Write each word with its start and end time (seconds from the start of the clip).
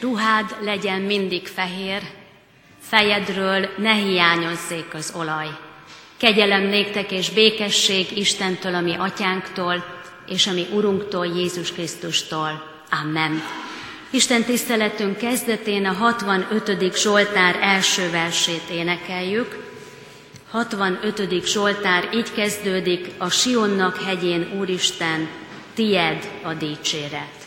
Ruhád 0.00 0.56
legyen 0.60 1.00
mindig 1.00 1.46
fehér, 1.46 2.02
fejedről 2.80 3.68
ne 3.76 3.92
hiányozzék 3.92 4.94
az 4.94 5.12
olaj. 5.16 5.48
Kegyelem 6.16 6.62
néktek 6.62 7.12
és 7.12 7.30
békesség 7.30 8.16
Istentől, 8.16 8.74
ami 8.74 8.94
atyánktól, 8.94 9.84
és 10.26 10.46
ami 10.46 10.66
Urunktól, 10.72 11.26
Jézus 11.26 11.72
Krisztustól. 11.72 12.62
Amen. 13.02 13.42
Isten 14.10 14.44
tiszteletünk 14.44 15.16
kezdetén 15.16 15.86
a 15.86 15.92
65. 15.92 16.96
Zsoltár 16.96 17.58
első 17.60 18.10
versét 18.10 18.68
énekeljük. 18.70 19.56
65. 20.50 21.44
Zsoltár 21.46 22.08
így 22.14 22.32
kezdődik, 22.32 23.10
a 23.18 23.30
Sionnak 23.30 24.02
hegyén, 24.02 24.52
Úristen, 24.58 25.28
tied 25.74 26.30
a 26.42 26.54
dicséret. 26.54 27.43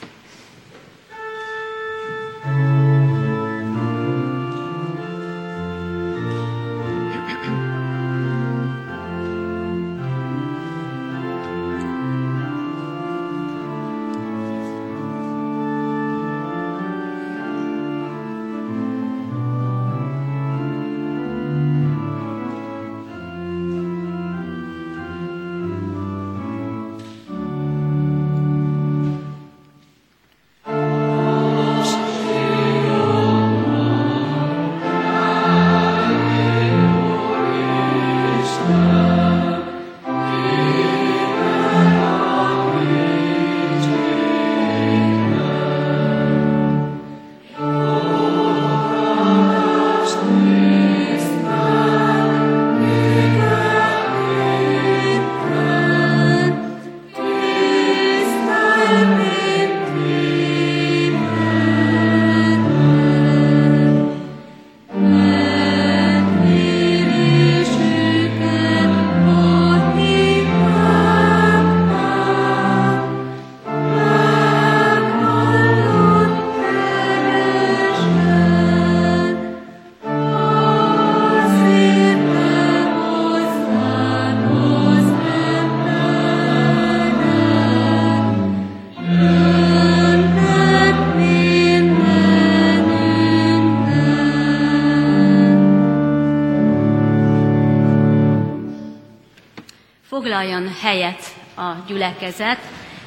Gyülekezet. 101.88 102.58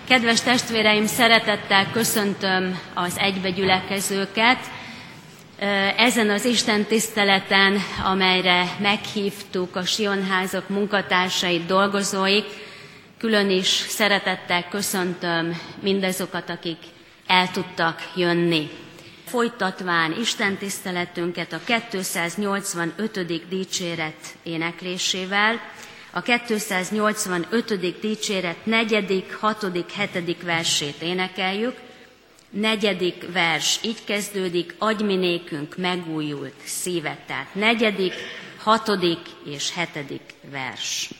Kedves 0.08 0.40
testvéreim, 0.40 1.06
szeretettel 1.06 1.90
köszöntöm 1.92 2.78
az 2.94 3.18
egybegyülekezőket 3.18 4.58
ezen 5.96 6.30
az 6.30 6.44
Isten 6.44 6.84
tiszteleten, 6.84 7.78
amelyre 8.04 8.64
meghívtuk 8.78 9.76
a 9.76 9.84
Sionházak 9.84 10.68
munkatársait, 10.68 11.66
dolgozóik. 11.66 12.44
Külön 13.18 13.50
is 13.50 13.66
szeretettel 13.68 14.68
köszöntöm 14.68 15.60
mindazokat, 15.82 16.50
akik 16.50 16.78
el 17.26 17.50
tudtak 17.50 18.10
jönni. 18.16 18.68
Folytatván 19.26 20.14
Isten 20.20 20.56
tiszteletünket 20.56 21.52
a 21.52 21.60
285. 21.90 23.48
dicséret 23.48 24.36
éneklésével, 24.42 25.60
a 26.10 26.22
285. 26.22 28.00
dicséret 28.00 28.66
negyedik, 28.66 29.34
hatodik, 29.34 29.90
hetedik 29.92 30.42
versét 30.42 31.02
énekeljük. 31.02 31.76
Negyedik 32.50 33.32
vers 33.32 33.78
így 33.82 34.04
kezdődik, 34.04 34.74
adj 34.78 35.02
mi 35.02 35.42
megújult 35.76 36.54
szívet. 36.64 37.18
Tehát 37.26 37.54
negyedik, 37.54 38.12
hatodik 38.58 39.18
és 39.44 39.74
hetedik 39.74 40.34
vers. 40.50 41.10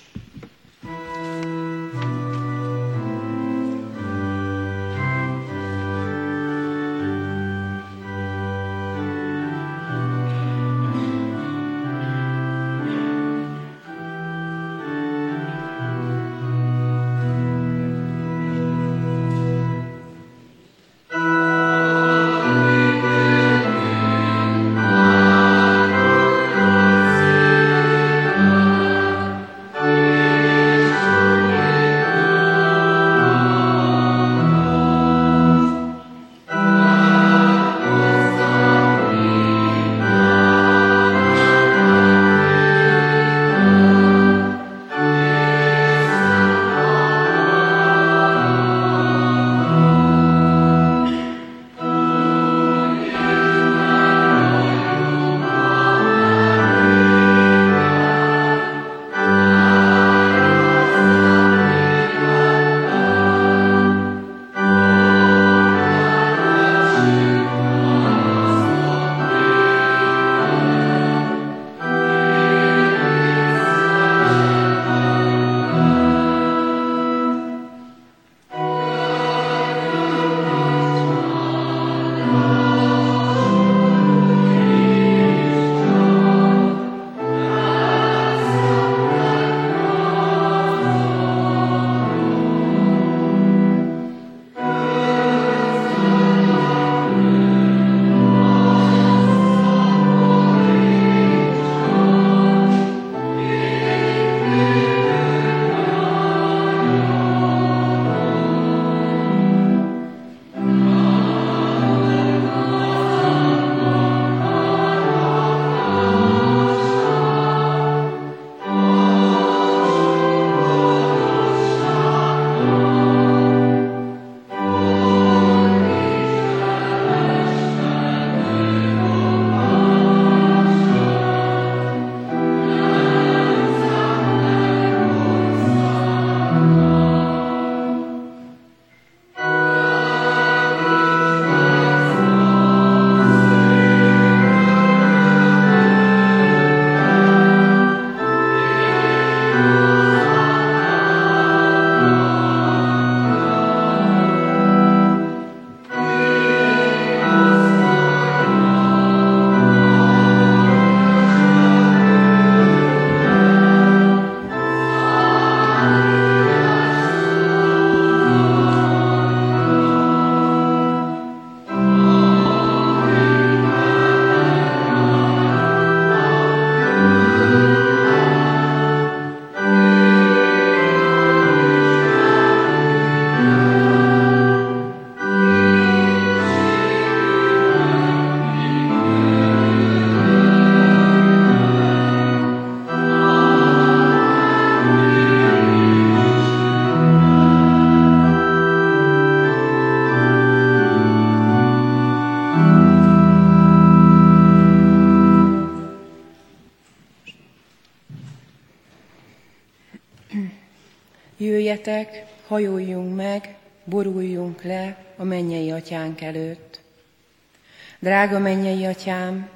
Drága 218.03 218.39
mennyei 218.39 218.87
atyám, 218.87 219.49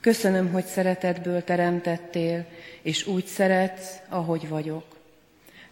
köszönöm, 0.00 0.52
hogy 0.52 0.64
szeretetből 0.64 1.44
teremtettél, 1.44 2.44
és 2.82 3.06
úgy 3.06 3.26
szeretsz, 3.26 3.98
ahogy 4.08 4.48
vagyok. 4.48 4.84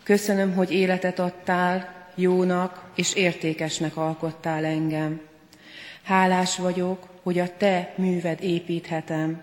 Köszönöm, 0.03 0.55
hogy 0.55 0.73
életet 0.73 1.19
adtál, 1.19 2.09
jónak 2.15 2.91
és 2.95 3.15
értékesnek 3.15 3.97
alkottál 3.97 4.65
engem. 4.65 5.21
Hálás 6.03 6.57
vagyok, 6.57 7.09
hogy 7.23 7.39
a 7.39 7.57
te 7.57 7.93
műved 7.97 8.43
építhetem, 8.43 9.41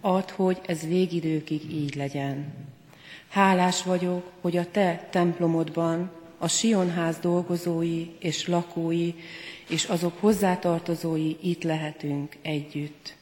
add, 0.00 0.30
hogy 0.32 0.58
ez 0.66 0.86
végidőkig 0.86 1.72
így 1.72 1.94
legyen. 1.94 2.54
Hálás 3.28 3.82
vagyok, 3.82 4.30
hogy 4.40 4.56
a 4.56 4.70
te 4.70 5.06
templomodban 5.10 6.10
a 6.38 6.48
Sionház 6.48 7.18
dolgozói 7.18 8.06
és 8.18 8.46
lakói 8.46 9.14
és 9.68 9.84
azok 9.84 10.20
hozzátartozói 10.20 11.36
itt 11.42 11.62
lehetünk 11.62 12.36
együtt. 12.42 13.16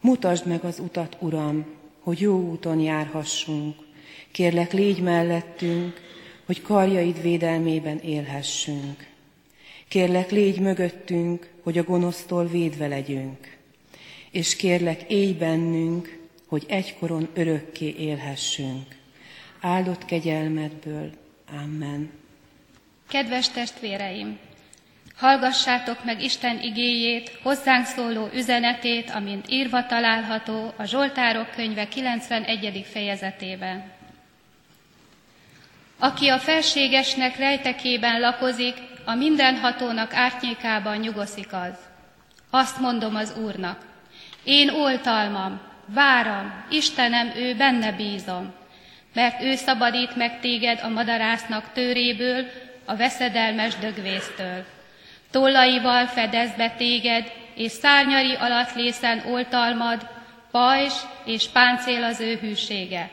Mutasd 0.00 0.46
meg 0.46 0.64
az 0.64 0.78
utat, 0.78 1.16
Uram, 1.20 1.66
hogy 2.00 2.20
jó 2.20 2.40
úton 2.40 2.80
járhassunk. 2.80 3.76
Kérlek, 4.30 4.72
légy 4.72 5.00
mellettünk, 5.00 6.00
hogy 6.46 6.62
karjaid 6.62 7.22
védelmében 7.22 7.98
élhessünk. 7.98 9.06
Kérlek, 9.88 10.30
légy 10.30 10.60
mögöttünk, 10.60 11.50
hogy 11.62 11.78
a 11.78 11.82
gonosztól 11.82 12.46
védve 12.46 12.86
legyünk. 12.86 13.56
És 14.30 14.56
kérlek, 14.56 15.02
élj 15.10 15.32
bennünk, 15.32 16.18
hogy 16.46 16.64
egykoron 16.68 17.28
örökké 17.34 17.94
élhessünk. 17.98 18.96
Áldott 19.60 20.04
kegyelmedből. 20.04 21.10
Amen. 21.62 22.10
Kedves 23.08 23.48
testvéreim! 23.48 24.47
Hallgassátok 25.18 26.04
meg 26.04 26.22
Isten 26.22 26.60
igéjét, 26.60 27.38
hozzánk 27.42 27.86
szóló 27.86 28.28
üzenetét, 28.34 29.10
amint 29.10 29.50
írva 29.50 29.86
található 29.86 30.72
a 30.76 30.84
Zsoltárok 30.84 31.50
könyve 31.50 31.88
91. 31.88 32.86
fejezetében. 32.92 33.92
Aki 35.98 36.28
a 36.28 36.38
felségesnek 36.38 37.36
rejtekében 37.36 38.20
lakozik, 38.20 38.74
a 39.04 39.14
mindenhatónak 39.14 40.14
árnyékában 40.14 40.96
nyugoszik 40.96 41.52
az. 41.52 41.74
Azt 42.50 42.78
mondom 42.80 43.14
az 43.14 43.36
Úrnak, 43.36 43.86
én 44.44 44.70
oltalmam, 44.70 45.60
váram, 45.86 46.64
Istenem, 46.70 47.32
ő 47.36 47.54
benne 47.54 47.92
bízom, 47.92 48.54
mert 49.14 49.42
ő 49.42 49.54
szabadít 49.54 50.16
meg 50.16 50.40
téged 50.40 50.80
a 50.82 50.88
madarásznak 50.88 51.72
tőréből, 51.72 52.46
a 52.84 52.96
veszedelmes 52.96 53.76
dögvésztől. 53.76 54.76
Tollaival 55.38 56.06
fedez 56.06 56.50
be 56.56 56.70
téged, 56.70 57.32
és 57.54 57.70
szárnyari 57.70 58.34
alatt 58.34 58.74
lészen 58.74 59.22
oltalmad, 59.26 60.08
pajzs 60.50 60.92
és 61.24 61.48
páncél 61.48 62.04
az 62.04 62.20
ő 62.20 62.38
hűsége. 62.40 63.10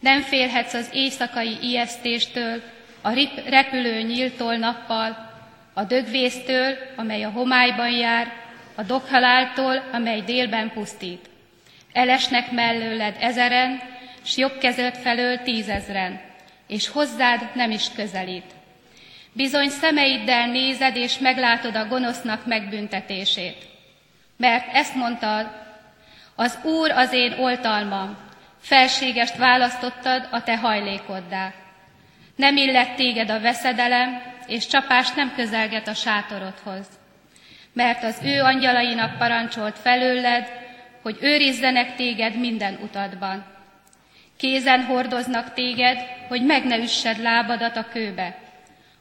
Nem 0.00 0.20
félhetsz 0.20 0.74
az 0.74 0.88
éjszakai 0.92 1.56
ijesztéstől, 1.60 2.62
a 3.00 3.10
rip, 3.10 3.48
repülő 3.48 4.00
nyíltól 4.00 4.56
nappal, 4.56 5.32
a 5.74 5.84
dögvésztől, 5.84 6.76
amely 6.96 7.22
a 7.22 7.30
homályban 7.30 7.90
jár, 7.90 8.32
a 8.74 8.82
doghaláltól, 8.82 9.82
amely 9.92 10.20
délben 10.20 10.70
pusztít. 10.72 11.28
Elesnek 11.92 12.50
mellőled 12.50 13.16
ezeren, 13.20 13.80
s 14.22 14.36
jobb 14.36 14.58
kezed 14.58 14.94
felől 14.94 15.38
tízezren, 15.38 16.20
és 16.66 16.88
hozzád 16.88 17.50
nem 17.54 17.70
is 17.70 17.92
közelít. 17.96 18.55
Bizony 19.36 19.68
szemeiddel 19.68 20.46
nézed, 20.46 20.96
és 20.96 21.18
meglátod 21.18 21.76
a 21.76 21.86
gonosznak 21.86 22.46
megbüntetését. 22.46 23.56
Mert 24.36 24.74
ezt 24.74 24.94
mondtad, 24.94 25.50
az 26.34 26.58
Úr 26.62 26.90
az 26.90 27.12
én 27.12 27.32
oltalmam, 27.32 28.16
felségest 28.60 29.36
választottad 29.36 30.28
a 30.30 30.42
te 30.42 30.56
hajlékoddá. 30.56 31.52
Nem 32.36 32.56
illet 32.56 32.94
téged 32.94 33.30
a 33.30 33.40
veszedelem, 33.40 34.22
és 34.46 34.66
csapás 34.66 35.12
nem 35.12 35.32
közelget 35.34 35.88
a 35.88 35.94
sátorodhoz. 35.94 36.86
Mert 37.72 38.02
az 38.02 38.20
ő 38.24 38.40
angyalainak 38.40 39.18
parancsolt 39.18 39.78
felőled, 39.78 40.48
hogy 41.02 41.18
őrizzenek 41.20 41.94
téged 41.94 42.38
minden 42.38 42.78
utadban. 42.82 43.44
Kézen 44.36 44.84
hordoznak 44.84 45.52
téged, 45.52 45.98
hogy 46.28 46.42
meg 46.42 46.64
ne 46.64 46.76
üssed 46.76 47.18
lábadat 47.18 47.76
a 47.76 47.88
kőbe. 47.92 48.44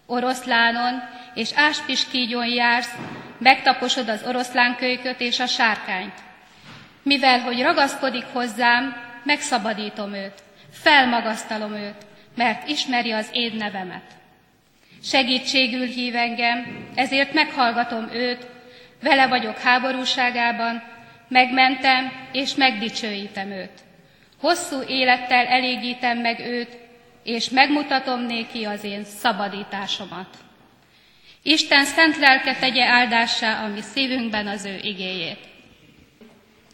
Oroszlánon 0.05 1.03
és 1.33 1.49
áspiskígyon 1.55 2.47
jársz, 2.47 2.95
megtaposod 3.37 4.09
az 4.09 4.23
oroszlánkölyköt 4.27 5.19
és 5.19 5.39
a 5.39 5.45
sárkányt. 5.45 6.13
Mivel, 7.03 7.39
hogy 7.39 7.61
ragaszkodik 7.61 8.25
hozzám, 8.33 8.95
megszabadítom 9.23 10.13
őt, 10.13 10.43
felmagasztalom 10.71 11.73
őt, 11.73 12.05
mert 12.35 12.67
ismeri 12.67 13.11
az 13.11 13.29
én 13.31 13.55
nevemet. 13.55 14.03
Segítségül 15.03 15.85
hív 15.85 16.15
engem, 16.15 16.87
ezért 16.95 17.33
meghallgatom 17.33 18.09
őt, 18.13 18.47
vele 19.01 19.27
vagyok 19.27 19.57
háborúságában, 19.57 20.83
megmentem 21.27 22.11
és 22.31 22.55
megdicsőítem 22.55 23.51
őt. 23.51 23.83
Hosszú 24.39 24.81
élettel 24.87 25.45
elégítem 25.45 26.17
meg 26.17 26.39
őt, 26.39 26.77
és 27.25 27.49
megmutatom 27.49 28.25
néki 28.25 28.63
az 28.63 28.83
én 28.83 29.03
szabadításomat. 29.03 30.27
Isten 31.41 31.85
szent 31.85 32.17
lelke 32.17 32.55
tegye 32.55 32.85
áldássá 32.85 33.63
a 33.63 33.67
mi 33.67 33.81
szívünkben 33.81 34.47
az 34.47 34.65
ő 34.65 34.79
igéjét. 34.81 35.39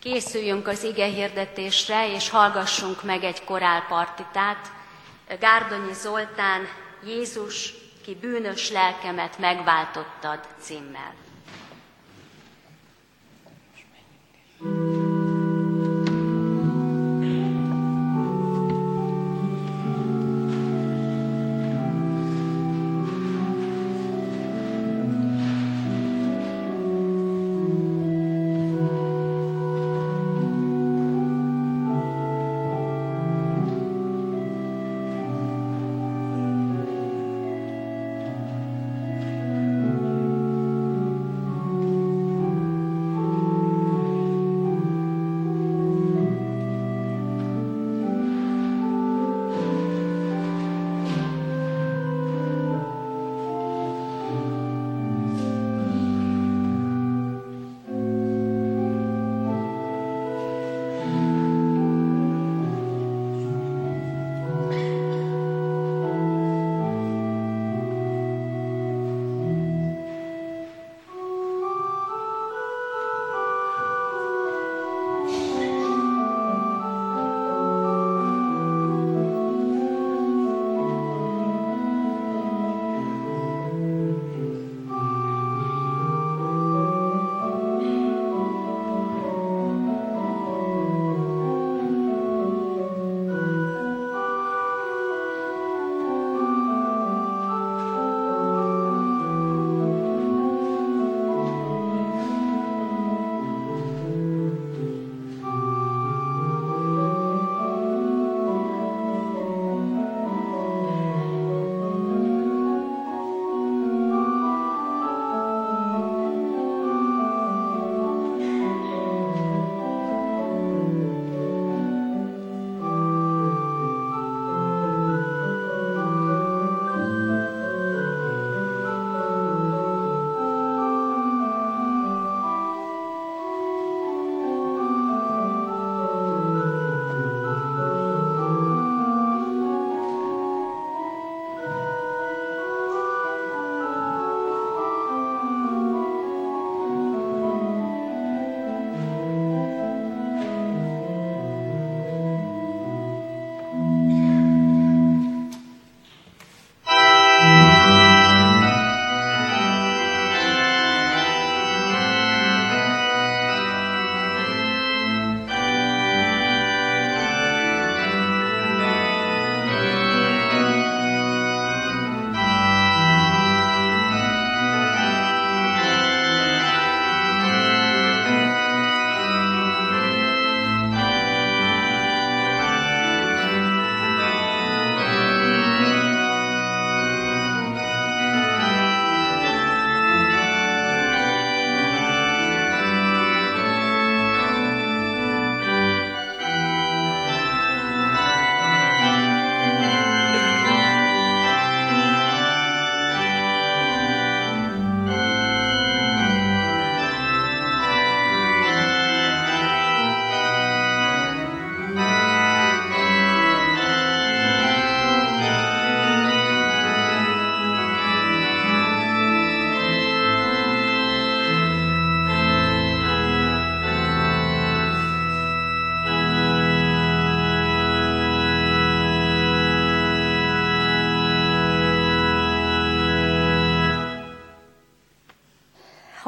Készüljünk 0.02 0.68
az 0.68 0.84
ige 0.84 1.06
hirdetésre, 1.06 2.14
és 2.14 2.30
hallgassunk 2.30 3.04
meg 3.04 3.24
egy 3.24 3.44
korálpartitát. 3.44 4.68
Gárdonyi 5.40 5.94
Zoltán, 5.94 6.68
Jézus, 7.06 7.74
ki 8.06 8.18
bűnös 8.22 8.72
lelkemet 8.72 9.38
megváltottad 9.38 10.40
címmel. 10.60 11.14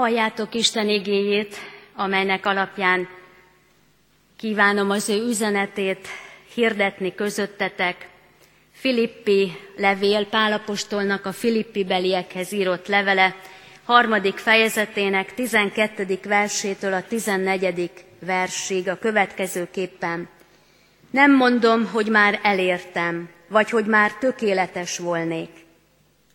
Halljátok 0.03 0.53
Isten 0.53 0.89
igéjét, 0.89 1.55
amelynek 1.95 2.45
alapján 2.45 3.07
kívánom 4.37 4.89
az 4.89 5.09
ő 5.09 5.27
üzenetét 5.27 6.07
hirdetni 6.53 7.15
közöttetek. 7.15 8.09
Filippi 8.71 9.51
levél, 9.77 10.25
Pálapostolnak 10.25 11.25
a 11.25 11.31
Filippi 11.31 11.83
beliekhez 11.83 12.51
írott 12.51 12.87
levele, 12.87 13.35
harmadik 13.83 14.37
fejezetének 14.37 15.33
12. 15.33 16.19
versétől 16.23 16.93
a 16.93 17.03
14. 17.07 17.91
versig 18.19 18.89
a 18.89 18.97
következőképpen. 18.97 20.29
Nem 21.11 21.35
mondom, 21.35 21.85
hogy 21.87 22.07
már 22.07 22.39
elértem, 22.43 23.29
vagy 23.47 23.69
hogy 23.69 23.85
már 23.85 24.13
tökéletes 24.13 24.97
volnék, 24.97 25.49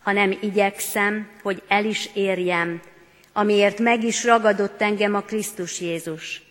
hanem 0.00 0.38
igyekszem, 0.40 1.28
hogy 1.42 1.62
el 1.68 1.84
is 1.84 2.10
érjem, 2.14 2.80
amiért 3.38 3.78
meg 3.78 4.04
is 4.04 4.24
ragadott 4.24 4.82
engem 4.82 5.14
a 5.14 5.20
Krisztus 5.20 5.80
Jézus. 5.80 6.42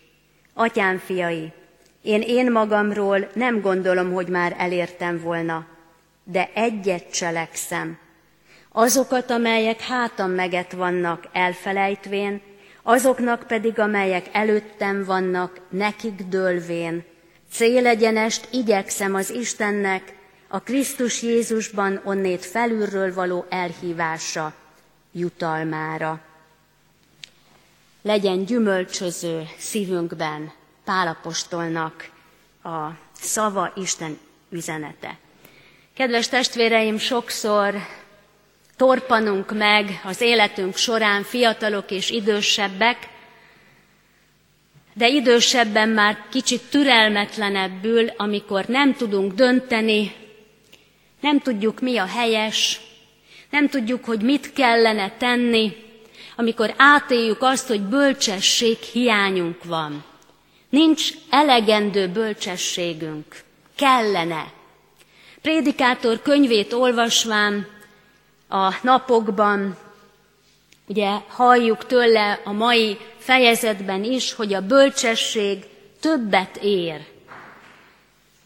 Atyám 0.54 0.98
fiai, 0.98 1.52
én 2.02 2.20
én 2.20 2.52
magamról 2.52 3.28
nem 3.34 3.60
gondolom, 3.60 4.12
hogy 4.12 4.28
már 4.28 4.54
elértem 4.58 5.20
volna, 5.20 5.66
de 6.24 6.50
egyet 6.54 7.10
cselekszem. 7.12 7.98
Azokat, 8.72 9.30
amelyek 9.30 9.80
hátam 9.80 10.30
meget 10.30 10.72
vannak 10.72 11.28
elfelejtvén, 11.32 12.40
azoknak 12.82 13.46
pedig, 13.46 13.78
amelyek 13.78 14.26
előttem 14.32 15.04
vannak, 15.04 15.60
nekik 15.70 16.22
dőlvén. 16.22 17.04
Célegyenest 17.52 18.48
igyekszem 18.50 19.14
az 19.14 19.30
Istennek, 19.30 20.14
a 20.48 20.60
Krisztus 20.60 21.22
Jézusban 21.22 22.00
onnét 22.04 22.44
felülről 22.44 23.14
való 23.14 23.46
elhívása 23.48 24.54
jutalmára. 25.12 26.26
Legyen 28.08 28.44
gyümölcsöző 28.44 29.48
szívünkben 29.58 30.52
Pálapostolnak 30.84 32.10
a 32.62 32.88
szava 33.12 33.72
Isten 33.76 34.18
üzenete. 34.50 35.18
Kedves 35.94 36.28
testvéreim, 36.28 36.98
sokszor 36.98 37.74
torpanunk 38.76 39.52
meg 39.52 40.00
az 40.04 40.20
életünk 40.20 40.76
során 40.76 41.22
fiatalok 41.22 41.90
és 41.90 42.10
idősebbek, 42.10 43.08
de 44.94 45.08
idősebben 45.08 45.88
már 45.88 46.24
kicsit 46.30 46.62
türelmetlenebbül, 46.70 48.08
amikor 48.16 48.64
nem 48.64 48.94
tudunk 48.94 49.32
dönteni, 49.32 50.12
nem 51.20 51.40
tudjuk 51.40 51.80
mi 51.80 51.96
a 51.96 52.06
helyes, 52.06 52.80
nem 53.50 53.68
tudjuk, 53.68 54.04
hogy 54.04 54.22
mit 54.22 54.52
kellene 54.52 55.10
tenni, 55.10 55.87
amikor 56.38 56.74
átéljük 56.76 57.42
azt, 57.42 57.68
hogy 57.68 57.80
bölcsesség 57.80 58.78
hiányunk 58.78 59.64
van. 59.64 60.04
Nincs 60.68 61.10
elegendő 61.30 62.08
bölcsességünk. 62.08 63.24
Kellene. 63.76 64.52
Prédikátor 65.42 66.22
könyvét 66.22 66.72
olvasván 66.72 67.66
a 68.48 68.74
napokban, 68.82 69.76
ugye 70.86 71.10
halljuk 71.28 71.86
tőle 71.86 72.40
a 72.44 72.52
mai 72.52 72.98
fejezetben 73.18 74.04
is, 74.04 74.32
hogy 74.34 74.54
a 74.54 74.66
bölcsesség 74.66 75.64
többet 76.00 76.56
ér. 76.62 77.06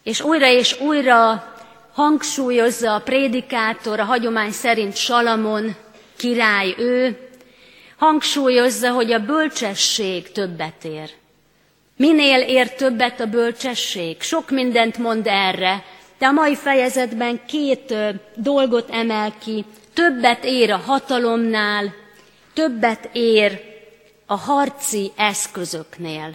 És 0.03 0.21
újra 0.21 0.47
és 0.47 0.79
újra 0.79 1.53
hangsúlyozza 1.93 2.93
a 2.93 3.01
prédikátor, 3.01 3.99
a 3.99 4.03
hagyomány 4.03 4.51
szerint 4.51 4.95
Salamon 4.95 5.75
király 6.15 6.75
ő, 6.77 7.17
hangsúlyozza, 8.03 8.91
hogy 8.91 9.11
a 9.11 9.25
bölcsesség 9.25 10.31
többet 10.31 10.83
ér. 10.83 11.09
Minél 11.95 12.39
ér 12.39 12.73
többet 12.73 13.19
a 13.19 13.25
bölcsesség? 13.25 14.21
Sok 14.21 14.49
mindent 14.49 14.97
mond 14.97 15.27
erre, 15.27 15.83
de 16.17 16.25
a 16.25 16.31
mai 16.31 16.55
fejezetben 16.55 17.45
két 17.45 17.95
dolgot 18.35 18.89
emel 18.89 19.33
ki. 19.39 19.65
Többet 19.93 20.43
ér 20.43 20.71
a 20.71 20.77
hatalomnál, 20.77 21.93
többet 22.53 23.09
ér 23.13 23.61
a 24.25 24.37
harci 24.37 25.11
eszközöknél. 25.15 26.33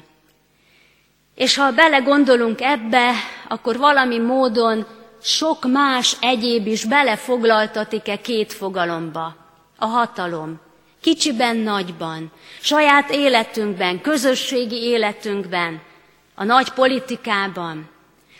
És 1.34 1.56
ha 1.56 1.72
belegondolunk 1.72 2.60
ebbe, 2.60 3.12
akkor 3.48 3.76
valami 3.76 4.18
módon 4.18 4.87
sok 5.22 5.66
más 5.66 6.16
egyéb 6.20 6.66
is 6.66 6.84
belefoglaltatik-e 6.84 8.16
két 8.16 8.52
fogalomba. 8.52 9.37
A 9.78 9.87
hatalom. 9.87 10.66
Kicsiben, 11.00 11.57
nagyban, 11.57 12.33
saját 12.61 13.11
életünkben, 13.11 14.00
közösségi 14.00 14.83
életünkben, 14.83 15.81
a 16.35 16.45
nagy 16.45 16.71
politikában, 16.71 17.88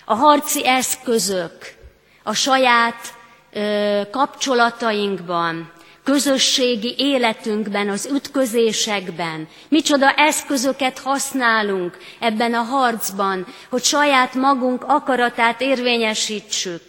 a 0.05 0.15
harci 0.15 0.67
eszközök, 0.67 1.75
a 2.23 2.35
saját 2.35 3.15
ö, 3.53 4.01
kapcsolatainkban, 4.11 5.73
közösségi 6.05 6.95
életünkben, 6.99 7.89
az 7.89 8.07
ütközésekben, 8.13 9.49
micsoda 9.69 10.13
eszközöket 10.13 10.99
használunk 10.99 11.99
ebben 12.21 12.55
a 12.55 12.63
harcban, 12.63 13.47
hogy 13.69 13.85
saját 13.85 14.35
magunk 14.35 14.85
akaratát 14.87 15.61
érvényesítsük, 15.61 16.83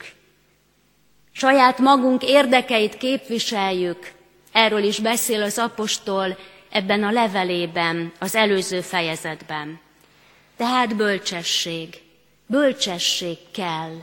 saját 1.31 1.79
magunk 1.79 2.23
érdekeit 2.23 2.97
képviseljük. 2.97 4.11
Erről 4.51 4.83
is 4.83 4.99
beszél 4.99 5.41
az 5.43 5.57
apostol 5.57 6.37
ebben 6.69 7.03
a 7.03 7.11
levelében, 7.11 8.11
az 8.19 8.35
előző 8.35 8.81
fejezetben. 8.81 9.79
Tehát 10.57 10.95
bölcsesség. 10.95 12.01
Bölcsesség 12.45 13.37
kell. 13.53 13.95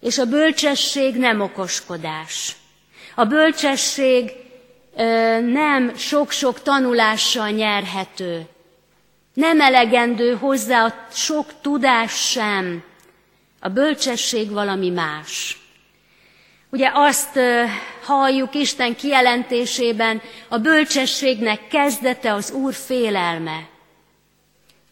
És 0.00 0.18
a 0.18 0.24
bölcsesség 0.24 1.16
nem 1.16 1.40
okoskodás. 1.40 2.56
A 3.14 3.24
bölcsesség 3.24 4.32
ö, 4.96 5.40
nem 5.40 5.96
sok-sok 5.96 6.62
tanulással 6.62 7.50
nyerhető. 7.50 8.46
Nem 9.34 9.60
elegendő 9.60 10.34
hozzá 10.34 10.84
a 10.84 11.06
sok 11.12 11.60
tudás 11.60 12.30
sem. 12.30 12.82
A 13.60 13.68
bölcsesség 13.68 14.50
valami 14.50 14.90
más. 14.90 15.58
Ugye 16.70 16.90
azt 16.94 17.38
halljuk 18.04 18.54
Isten 18.54 18.96
kijelentésében, 18.96 20.22
a 20.48 20.58
bölcsességnek 20.58 21.68
kezdete 21.68 22.32
az 22.32 22.50
Úr 22.50 22.74
félelme. 22.74 23.72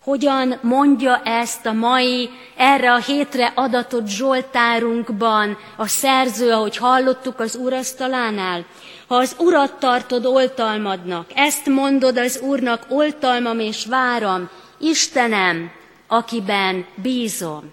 Hogyan 0.03 0.59
mondja 0.63 1.23
ezt 1.25 1.67
a 1.67 1.73
mai, 1.73 2.31
erre 2.57 2.93
a 2.93 2.99
hétre 2.99 3.53
adatott 3.55 4.07
Zsoltárunkban 4.07 5.59
a 5.77 5.87
szerző, 5.87 6.51
ahogy 6.51 6.77
hallottuk 6.77 7.41
az 7.41 7.55
urasztalánál? 7.55 8.65
Ha 9.07 9.15
az 9.15 9.37
urat 9.39 9.79
tartod 9.79 10.27
oltalmadnak, 10.27 11.31
ezt 11.35 11.67
mondod 11.67 12.17
az 12.17 12.41
úrnak, 12.41 12.87
oltalmam 12.89 13.59
és 13.59 13.87
váram, 13.87 14.51
Istenem, 14.79 15.71
akiben 16.07 16.87
bízom. 16.95 17.73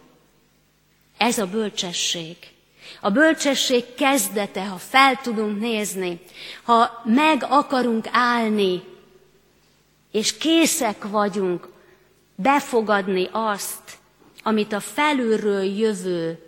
Ez 1.17 1.37
a 1.37 1.45
bölcsesség. 1.45 2.37
A 2.99 3.09
bölcsesség 3.09 3.93
kezdete, 3.93 4.65
ha 4.65 4.77
fel 4.77 5.15
tudunk 5.21 5.59
nézni, 5.59 6.19
ha 6.63 7.01
meg 7.05 7.45
akarunk 7.49 8.05
állni, 8.11 8.83
és 10.11 10.37
készek 10.37 11.07
vagyunk 11.09 11.67
befogadni 12.35 13.29
azt, 13.31 13.97
amit 14.43 14.73
a 14.73 14.79
felülről 14.79 15.63
jövő 15.63 16.39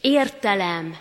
értelem 0.00 0.96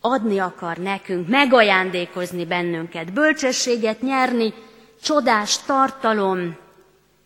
adni 0.00 0.38
akar 0.38 0.76
nekünk, 0.76 1.28
megajándékozni 1.28 2.46
bennünket, 2.46 3.12
bölcsességet 3.12 4.02
nyerni, 4.02 4.54
csodás 5.02 5.58
tartalom 5.58 6.56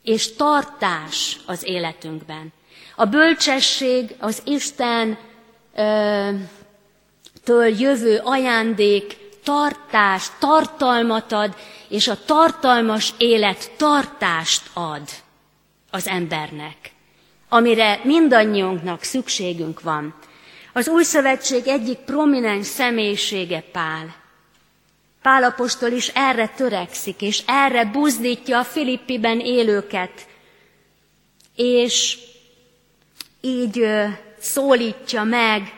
és 0.03 0.35
tartás 0.37 1.41
az 1.47 1.63
életünkben. 1.67 2.53
A 2.97 3.05
bölcsesség 3.05 4.15
az 4.19 4.43
Isten 4.45 5.19
ö, 5.77 6.29
től 7.45 7.67
jövő 7.67 8.21
ajándék 8.25 9.17
tartást, 9.45 10.33
tartalmat 10.39 11.33
ad, 11.33 11.55
és 11.89 12.09
a 12.09 12.25
tartalmas 12.25 13.13
élet 13.19 13.71
tartást 13.77 14.71
ad 14.75 15.03
az 15.91 16.09
embernek, 16.09 16.77
amire 17.49 18.01
mindannyiunknak 18.05 19.03
szükségünk 19.03 19.81
van. 19.81 20.15
Az 20.73 20.89
új 20.89 21.03
szövetség 21.03 21.67
egyik 21.67 21.99
prominens 21.99 22.67
személyisége 22.67 23.65
Pál. 23.73 24.15
Pálapostól 25.23 25.91
is 25.91 26.09
erre 26.09 26.49
törekszik, 26.49 27.23
és 27.23 27.43
erre 27.47 27.85
buzdítja 27.85 28.59
a 28.59 28.65
Filippiben 28.65 29.41
élőket, 29.41 30.27
és 31.57 32.19
így 33.45 33.87
szólítja 34.39 35.23
meg 35.23 35.73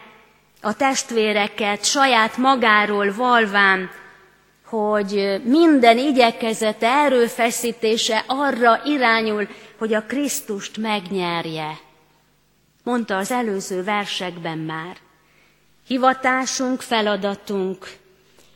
a 0.61 0.77
testvéreket 0.77 1.85
saját 1.85 2.37
magáról 2.37 3.15
valván, 3.15 3.91
hogy 4.65 5.41
minden 5.45 5.99
igyekezete, 5.99 6.89
erőfeszítése 6.89 8.25
arra 8.27 8.81
irányul, 8.85 9.49
hogy 9.79 9.95
a 9.95 10.03
Krisztust 10.03 10.77
megnyerje. 10.77 11.79
Mondta 12.83 13.17
az 13.17 13.31
előző 13.31 13.83
versekben 13.83 14.59
már. 14.59 14.97
Hivatásunk, 15.87 16.81
feladatunk, 16.81 17.87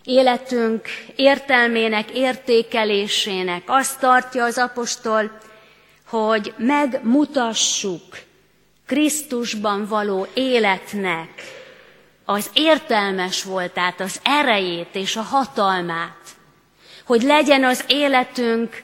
életünk 0.05 0.89
értelmének, 1.17 2.11
értékelésének 2.11 3.63
azt 3.67 4.01
tartja 4.01 4.45
az 4.45 4.59
apostol, 4.59 5.39
hogy 6.07 6.55
megmutassuk 6.57 8.29
Krisztusban 8.91 9.87
való 9.87 10.27
életnek. 10.35 11.29
Az 12.25 12.51
értelmes 12.53 13.43
voltát, 13.43 14.01
az 14.01 14.21
erejét 14.23 14.89
és 14.93 15.17
a 15.17 15.23
hatalmát, 15.23 16.19
hogy 17.07 17.23
legyen 17.23 17.65
az 17.65 17.85
életünk 17.89 18.83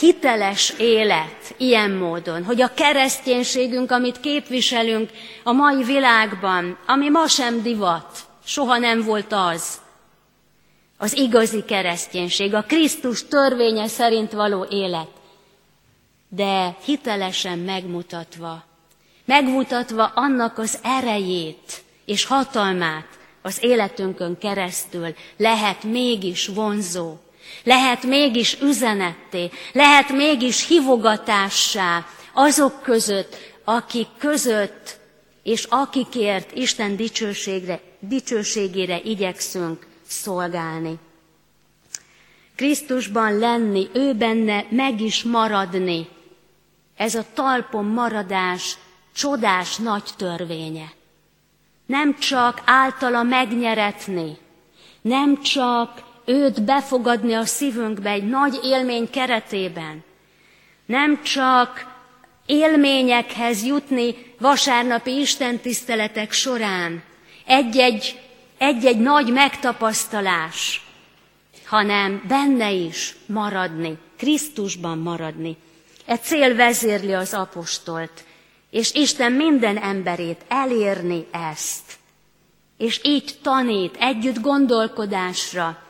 hiteles 0.00 0.74
élet 0.78 1.54
ilyen 1.56 1.90
módon, 1.90 2.44
hogy 2.44 2.62
a 2.62 2.74
kereszténységünk, 2.74 3.90
amit 3.90 4.20
képviselünk 4.20 5.10
a 5.42 5.52
mai 5.52 5.82
világban, 5.82 6.78
ami 6.86 7.08
ma 7.08 7.26
sem 7.26 7.62
divat, 7.62 8.18
soha 8.44 8.78
nem 8.78 9.02
volt 9.02 9.32
az, 9.32 9.80
az 10.98 11.16
igazi 11.16 11.64
kereszténység, 11.64 12.54
a 12.54 12.62
Krisztus 12.62 13.28
törvénye 13.28 13.86
szerint 13.86 14.32
való 14.32 14.66
élet, 14.70 15.10
de 16.28 16.76
hitelesen 16.84 17.58
megmutatva, 17.58 18.68
megmutatva 19.30 20.12
annak 20.14 20.58
az 20.58 20.78
erejét 20.82 21.82
és 22.04 22.24
hatalmát 22.24 23.06
az 23.42 23.58
életünkön 23.60 24.38
keresztül 24.38 25.14
lehet 25.36 25.82
mégis 25.82 26.46
vonzó, 26.46 27.16
lehet 27.64 28.02
mégis 28.02 28.60
üzenetté, 28.60 29.50
lehet 29.72 30.08
mégis 30.08 30.66
hivogatássá 30.66 32.06
azok 32.32 32.82
között, 32.82 33.36
akik 33.64 34.06
között 34.18 34.98
és 35.42 35.64
akikért 35.64 36.56
Isten 36.56 36.96
dicsőségre, 36.96 37.80
dicsőségére 38.00 39.00
igyekszünk 39.04 39.86
szolgálni. 40.06 40.98
Krisztusban 42.56 43.38
lenni, 43.38 43.88
ő 43.92 44.14
benne 44.14 44.66
meg 44.70 45.00
is 45.00 45.22
maradni, 45.22 46.08
ez 46.96 47.14
a 47.14 47.24
talpon 47.34 47.84
maradás 47.84 48.76
csodás 49.20 49.76
nagy 49.76 50.10
törvénye. 50.16 50.92
Nem 51.86 52.18
csak 52.18 52.62
általa 52.64 53.22
megnyeretni, 53.22 54.36
nem 55.00 55.42
csak 55.42 56.02
őt 56.24 56.62
befogadni 56.62 57.34
a 57.34 57.44
szívünkbe 57.44 58.10
egy 58.10 58.28
nagy 58.28 58.60
élmény 58.64 59.10
keretében, 59.10 60.04
nem 60.86 61.22
csak 61.22 61.86
élményekhez 62.46 63.64
jutni 63.64 64.34
vasárnapi 64.38 65.20
istentiszteletek 65.20 66.32
során, 66.32 67.02
egy-egy, 67.46 68.20
egy-egy 68.58 68.98
nagy 68.98 69.32
megtapasztalás, 69.32 70.86
hanem 71.64 72.24
benne 72.28 72.70
is 72.70 73.16
maradni, 73.26 73.98
Krisztusban 74.16 74.98
maradni. 74.98 75.56
E 76.06 76.18
cél 76.18 76.54
vezérli 76.54 77.12
az 77.12 77.34
apostolt, 77.34 78.24
és 78.70 78.92
Isten 78.92 79.32
minden 79.32 79.76
emberét 79.76 80.40
elérni 80.48 81.26
ezt. 81.30 81.98
És 82.76 83.00
így 83.02 83.38
tanít 83.42 83.96
együtt 83.98 84.40
gondolkodásra 84.40 85.82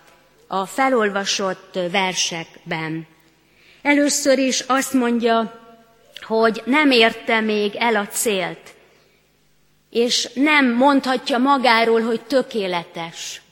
a 0.47 0.67
felolvasott 0.67 1.79
versekben. 1.91 3.07
Először 3.83 4.39
is 4.39 4.61
azt 4.61 4.93
mondja, 4.93 5.61
hogy 6.21 6.63
nem 6.65 6.91
érte 6.91 7.41
még 7.41 7.75
el 7.75 7.97
a 7.97 8.07
célt, 8.07 8.75
és 9.91 10.29
nem 10.35 10.73
mondhatja 10.75 11.39
magáról, 11.39 12.01
hogy 12.01 12.21
tökéletes. 12.21 13.43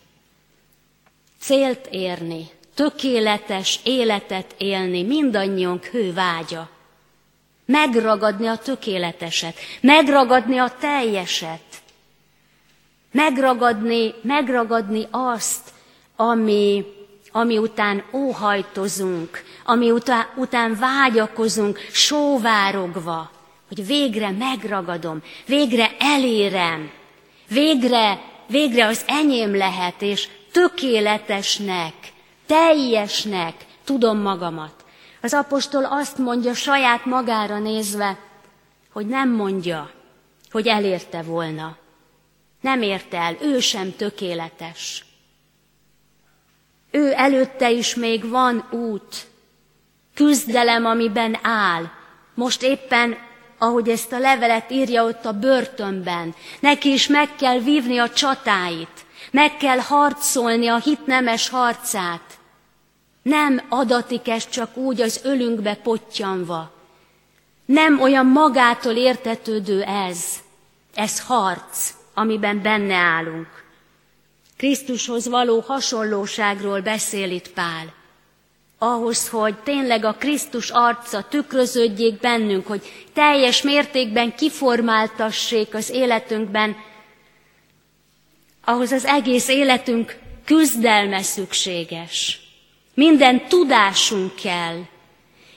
Célt 1.40 1.88
érni, 1.90 2.46
tökéletes 2.74 3.80
életet 3.84 4.54
élni 4.58 5.02
mindannyiunk 5.02 5.84
hővágya. 5.84 6.70
Megragadni 7.70 8.46
a 8.46 8.56
tökéleteset, 8.56 9.58
megragadni 9.80 10.58
a 10.58 10.72
teljeset, 10.80 11.60
megragadni, 13.12 14.14
megragadni 14.22 15.06
azt, 15.10 15.70
ami, 16.16 16.84
ami 17.32 17.58
után 17.58 18.04
óhajtozunk, 18.12 19.42
ami 19.64 19.90
után, 19.90 20.26
után 20.36 20.76
vágyakozunk, 20.78 21.78
sóvárogva, 21.92 23.30
hogy 23.68 23.86
végre 23.86 24.30
megragadom, 24.30 25.22
végre 25.46 25.90
elérem, 25.98 26.90
végre, 27.48 28.20
végre 28.46 28.86
az 28.86 29.04
enyém 29.06 29.56
lehet, 29.56 30.02
és 30.02 30.28
tökéletesnek, 30.52 31.94
teljesnek 32.46 33.54
tudom 33.84 34.18
magamat. 34.18 34.84
Az 35.28 35.34
apostol 35.34 35.84
azt 35.84 36.18
mondja 36.18 36.54
saját 36.54 37.04
magára 37.04 37.58
nézve, 37.58 38.18
hogy 38.92 39.06
nem 39.06 39.30
mondja, 39.30 39.90
hogy 40.50 40.66
elérte 40.66 41.22
volna. 41.22 41.76
Nem 42.60 42.82
érte 42.82 43.18
el, 43.18 43.36
ő 43.40 43.60
sem 43.60 43.96
tökéletes. 43.96 45.04
Ő 46.90 47.12
előtte 47.16 47.70
is 47.70 47.94
még 47.94 48.28
van 48.28 48.68
út, 48.70 49.26
küzdelem, 50.14 50.84
amiben 50.84 51.38
áll. 51.42 51.90
Most 52.34 52.62
éppen, 52.62 53.16
ahogy 53.58 53.88
ezt 53.88 54.12
a 54.12 54.18
levelet 54.18 54.70
írja 54.70 55.04
ott 55.04 55.24
a 55.24 55.38
börtönben, 55.38 56.34
neki 56.60 56.92
is 56.92 57.06
meg 57.06 57.34
kell 57.36 57.58
vívni 57.58 57.98
a 57.98 58.10
csatáit, 58.10 59.06
meg 59.30 59.56
kell 59.56 59.78
harcolni 59.78 60.68
a 60.68 60.76
hitnemes 60.76 61.48
harcát. 61.48 62.27
Nem 63.28 63.62
adatik 63.68 64.28
ez 64.28 64.48
csak 64.48 64.76
úgy 64.76 65.00
az 65.00 65.20
ölünkbe 65.24 65.74
pottyanva. 65.74 66.72
Nem 67.64 68.00
olyan 68.00 68.26
magától 68.26 68.92
értetődő 68.92 69.82
ez. 69.82 70.24
Ez 70.94 71.20
harc, 71.20 71.94
amiben 72.14 72.62
benne 72.62 72.94
állunk. 72.94 73.46
Krisztushoz 74.56 75.28
való 75.28 75.60
hasonlóságról 75.60 76.80
beszél 76.80 77.30
itt 77.30 77.50
Pál. 77.50 77.94
Ahhoz, 78.78 79.28
hogy 79.28 79.54
tényleg 79.58 80.04
a 80.04 80.12
Krisztus 80.12 80.70
arca 80.70 81.22
tükröződjék 81.28 82.20
bennünk, 82.20 82.66
hogy 82.66 83.06
teljes 83.12 83.62
mértékben 83.62 84.34
kiformáltassék 84.34 85.74
az 85.74 85.90
életünkben, 85.90 86.76
ahhoz 88.64 88.92
az 88.92 89.04
egész 89.04 89.48
életünk 89.48 90.18
küzdelme 90.44 91.22
szükséges. 91.22 92.47
Minden 92.98 93.48
tudásunk 93.48 94.34
kell, 94.34 94.80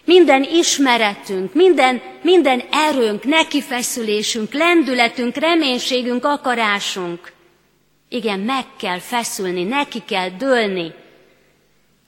minden 0.06 0.44
ismeretünk, 0.44 1.54
minden, 1.54 2.02
minden 2.22 2.64
erőnk, 2.72 3.24
nekifeszülésünk, 3.24 4.54
lendületünk, 4.54 5.36
reménységünk, 5.36 6.26
akarásunk– 6.26 7.32
igen, 8.14 8.40
meg 8.40 8.66
kell 8.78 9.00
feszülni, 9.00 9.64
neki 9.64 10.04
kell 10.06 10.30
dőlni, 10.30 10.94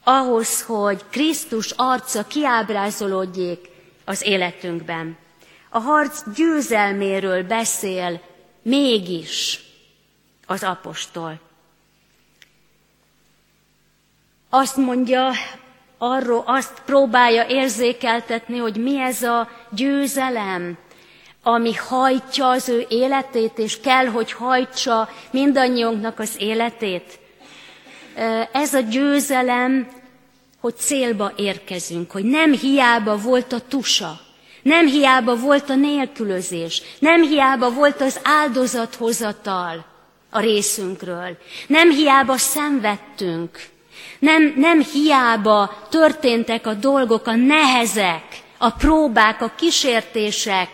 ahhoz, 0.04 0.62
hogy 0.62 1.02
Krisztus 1.10 1.72
arca 1.72 2.28
kiábrázolódjék 2.28 3.70
az 4.06 4.26
életünkben. 4.26 5.18
A 5.70 5.80
harc 5.80 6.24
győzelméről 6.36 7.44
beszél 7.44 8.22
mégis 8.62 9.60
az 10.46 10.64
apostol. 10.64 11.40
Azt 14.56 14.78
mondja, 14.78 15.32
arról 15.98 16.44
azt 16.46 16.82
próbálja 16.86 17.46
érzékeltetni, 17.48 18.58
hogy 18.58 18.76
mi 18.76 19.00
ez 19.00 19.24
a 19.24 19.50
győzelem, 19.70 20.78
ami 21.44 21.74
hajtja 21.74 22.50
az 22.50 22.70
ő 22.70 22.86
életét, 22.90 23.58
és 23.58 23.80
kell, 23.80 24.06
hogy 24.06 24.32
hajtsa 24.32 25.10
mindannyiunknak 25.32 26.20
az 26.20 26.36
életét. 26.38 27.20
Ez 28.52 28.74
a 28.74 28.80
győzelem, 28.80 29.88
hogy 30.60 30.76
célba 30.76 31.32
érkezünk, 31.36 32.12
hogy 32.12 32.24
nem 32.24 32.52
hiába 32.52 33.18
volt 33.18 33.54
a 33.54 33.68
tusa, 33.68 34.20
nem 34.62 34.88
hiába 34.88 35.36
volt 35.36 35.70
a 35.70 35.76
nélkülözés, 35.76 36.82
nem 37.00 37.22
hiába 37.22 37.72
volt 37.72 38.02
az 38.02 38.20
áldozathozatal 38.24 39.86
a 40.30 40.40
részünkről, 40.40 41.38
nem 41.68 41.90
hiába 41.90 42.38
szenvedtünk, 42.38 43.72
nem, 44.20 44.54
nem 44.58 44.82
hiába 44.82 45.88
történtek 45.90 46.68
a 46.68 46.74
dolgok, 46.74 47.28
a 47.28 47.36
nehezek, 47.36 48.26
a 48.58 48.70
próbák, 48.70 49.42
a 49.42 49.52
kísértések, 49.56 50.70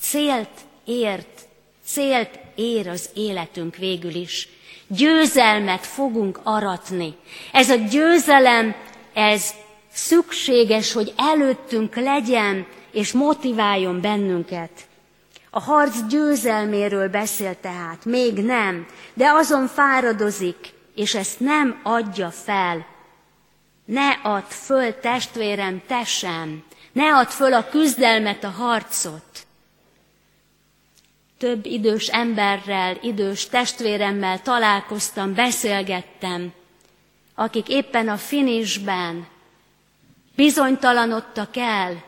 Célt 0.00 0.50
ért, 0.84 1.40
célt 1.84 2.38
ér 2.54 2.88
az 2.88 3.10
életünk 3.14 3.76
végül 3.76 4.14
is. 4.14 4.48
győzelmet 4.86 5.86
fogunk 5.86 6.40
aratni. 6.42 7.14
Ez 7.52 7.70
a 7.70 7.74
győzelem, 7.74 8.74
ez 9.14 9.50
szükséges, 9.92 10.92
hogy 10.92 11.12
előttünk 11.16 11.96
legyen, 11.96 12.66
és 12.92 13.12
motiváljon 13.12 14.00
bennünket. 14.00 14.70
A 15.50 15.60
harc 15.60 16.06
győzelméről 16.08 17.08
beszél 17.08 17.56
tehát, 17.60 18.04
még 18.04 18.34
nem, 18.34 18.86
de 19.14 19.30
azon 19.30 19.66
fáradozik, 19.66 20.72
és 21.00 21.14
ezt 21.14 21.40
nem 21.40 21.80
adja 21.82 22.30
fel. 22.30 22.86
Ne 23.84 24.08
add 24.22 24.48
föl, 24.48 25.00
testvérem, 25.00 25.82
te 25.86 26.04
sem. 26.04 26.64
Ne 26.92 27.16
add 27.16 27.26
föl 27.26 27.52
a 27.52 27.68
küzdelmet, 27.68 28.44
a 28.44 28.48
harcot. 28.48 29.46
Több 31.38 31.66
idős 31.66 32.08
emberrel, 32.08 32.98
idős 33.02 33.46
testvéremmel 33.46 34.42
találkoztam, 34.42 35.34
beszélgettem, 35.34 36.52
akik 37.34 37.68
éppen 37.68 38.08
a 38.08 38.16
finisben 38.16 39.26
bizonytalanodtak 40.36 41.56
el, 41.56 42.04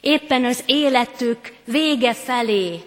éppen 0.00 0.44
az 0.44 0.62
életük 0.66 1.54
vége 1.64 2.14
felé, 2.14 2.80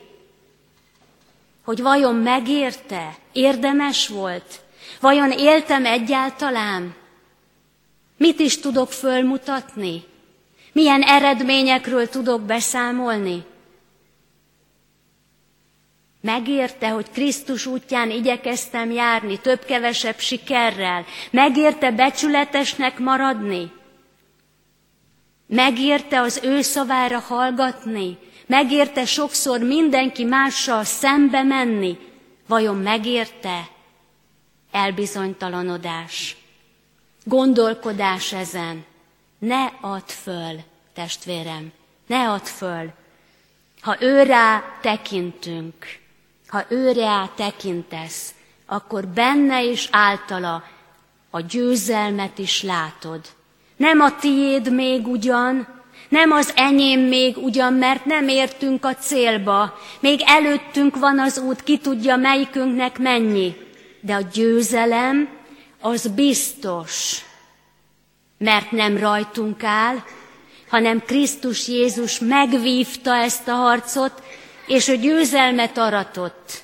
hogy 1.63 1.81
vajon 1.81 2.15
megérte, 2.15 3.15
érdemes 3.31 4.07
volt, 4.07 4.62
vajon 4.99 5.31
éltem 5.31 5.85
egyáltalán, 5.85 6.95
mit 8.17 8.39
is 8.39 8.59
tudok 8.59 8.91
fölmutatni, 8.91 10.03
milyen 10.71 11.01
eredményekről 11.01 12.09
tudok 12.09 12.41
beszámolni. 12.41 13.43
Megérte, 16.21 16.89
hogy 16.89 17.11
Krisztus 17.11 17.65
útján 17.65 18.09
igyekeztem 18.11 18.91
járni, 18.91 19.39
több-kevesebb 19.39 20.19
sikerrel. 20.19 21.05
Megérte 21.31 21.91
becsületesnek 21.91 22.99
maradni. 22.99 23.71
Megérte 25.47 26.19
az 26.19 26.39
ő 26.43 26.61
szavára 26.61 27.19
hallgatni. 27.19 28.17
Megérte 28.45 29.05
sokszor 29.05 29.59
mindenki 29.59 30.23
mással 30.23 30.83
szembe 30.83 31.43
menni. 31.43 31.97
Vajon 32.47 32.77
megérte? 32.77 33.72
Elbizonytalanodás. 34.73 36.37
Gondolkodás 37.23 38.33
ezen. 38.33 38.85
Ne 39.39 39.65
add 39.81 40.07
föl, 40.07 40.59
testvérem, 40.93 41.71
ne 42.07 42.29
add 42.29 42.43
föl. 42.43 42.91
Ha 43.81 43.95
őrá 43.99 44.63
tekintünk, 44.81 45.73
ha 46.47 46.65
őre 46.69 47.29
tekintesz, 47.35 48.33
akkor 48.65 49.07
benne 49.07 49.63
és 49.63 49.87
általa 49.91 50.63
a 51.29 51.41
győzelmet 51.41 52.37
is 52.37 52.61
látod. 52.61 53.21
Nem 53.75 53.99
a 53.99 54.15
tiéd 54.15 54.73
még 54.73 55.07
ugyan, 55.07 55.67
nem 56.09 56.31
az 56.31 56.51
enyém 56.55 56.99
még 56.99 57.37
ugyan, 57.37 57.73
mert 57.73 58.05
nem 58.05 58.27
értünk 58.27 58.85
a 58.85 58.95
célba, 58.95 59.79
még 59.99 60.21
előttünk 60.25 60.97
van 60.97 61.19
az 61.19 61.37
út, 61.37 61.63
ki 61.63 61.77
tudja 61.77 62.15
melyikünknek 62.15 62.97
mennyi, 62.97 63.62
de 64.05 64.13
a 64.13 64.21
győzelem 64.33 65.29
az 65.81 66.07
biztos, 66.07 67.21
mert 68.37 68.71
nem 68.71 68.97
rajtunk 68.97 69.63
áll, 69.63 69.95
hanem 70.67 70.99
Krisztus 71.05 71.67
Jézus 71.67 72.19
megvívta 72.19 73.15
ezt 73.15 73.47
a 73.47 73.51
harcot, 73.51 74.23
és 74.67 74.89
a 74.89 74.93
győzelmet 74.93 75.77
aratott. 75.77 76.63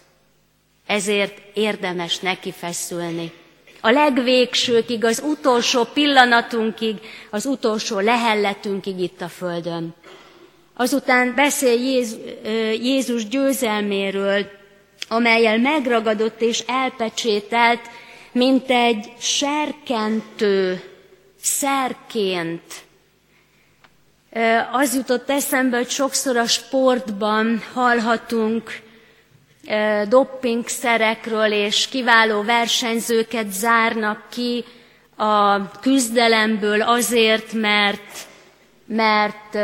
Ezért 0.86 1.42
érdemes 1.54 2.20
neki 2.20 2.52
feszülni. 2.52 3.32
A 3.82 3.90
legvégsőkig, 3.90 5.06
az 5.06 5.22
utolsó 5.26 5.84
pillanatunkig, 5.84 6.96
az 7.30 7.46
utolsó 7.46 8.00
lehelletünkig 8.00 9.00
itt 9.00 9.22
a 9.22 9.28
Földön. 9.28 9.94
Azután 10.74 11.36
beszél 11.36 11.80
Jézus 12.82 13.28
győzelméről, 13.28 14.59
amelyel 15.10 15.58
megragadott 15.58 16.42
és 16.42 16.64
elpecsételt, 16.68 17.82
mint 18.32 18.70
egy 18.70 19.14
serkentő 19.20 20.84
szerként. 21.42 22.62
Az 24.72 24.96
jutott 24.96 25.30
eszembe, 25.30 25.78
hogy 25.78 25.90
sokszor 25.90 26.38
a 26.38 26.48
sportban 26.48 27.64
hallhatunk 27.74 28.82
doppingszerekről, 30.08 31.52
és 31.52 31.88
kiváló 31.88 32.42
versenyzőket 32.44 33.52
zárnak 33.52 34.30
ki 34.30 34.66
a 35.16 35.70
küzdelemből 35.80 36.82
azért, 36.82 37.54
mert, 37.54 38.28
mert 38.86 39.58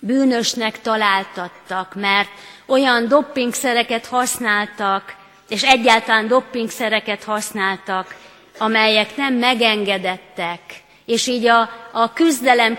bűnösnek 0.00 0.80
találtattak, 0.80 1.94
mert 1.94 2.30
olyan 2.70 3.08
doppingszereket 3.08 4.06
használtak, 4.06 5.14
és 5.48 5.62
egyáltalán 5.62 6.28
doppingszereket 6.28 7.24
használtak, 7.24 8.14
amelyek 8.58 9.16
nem 9.16 9.34
megengedettek, 9.34 10.60
és 11.04 11.26
így 11.26 11.46
a, 11.46 11.70
a 11.92 12.12
küzdelem 12.12 12.78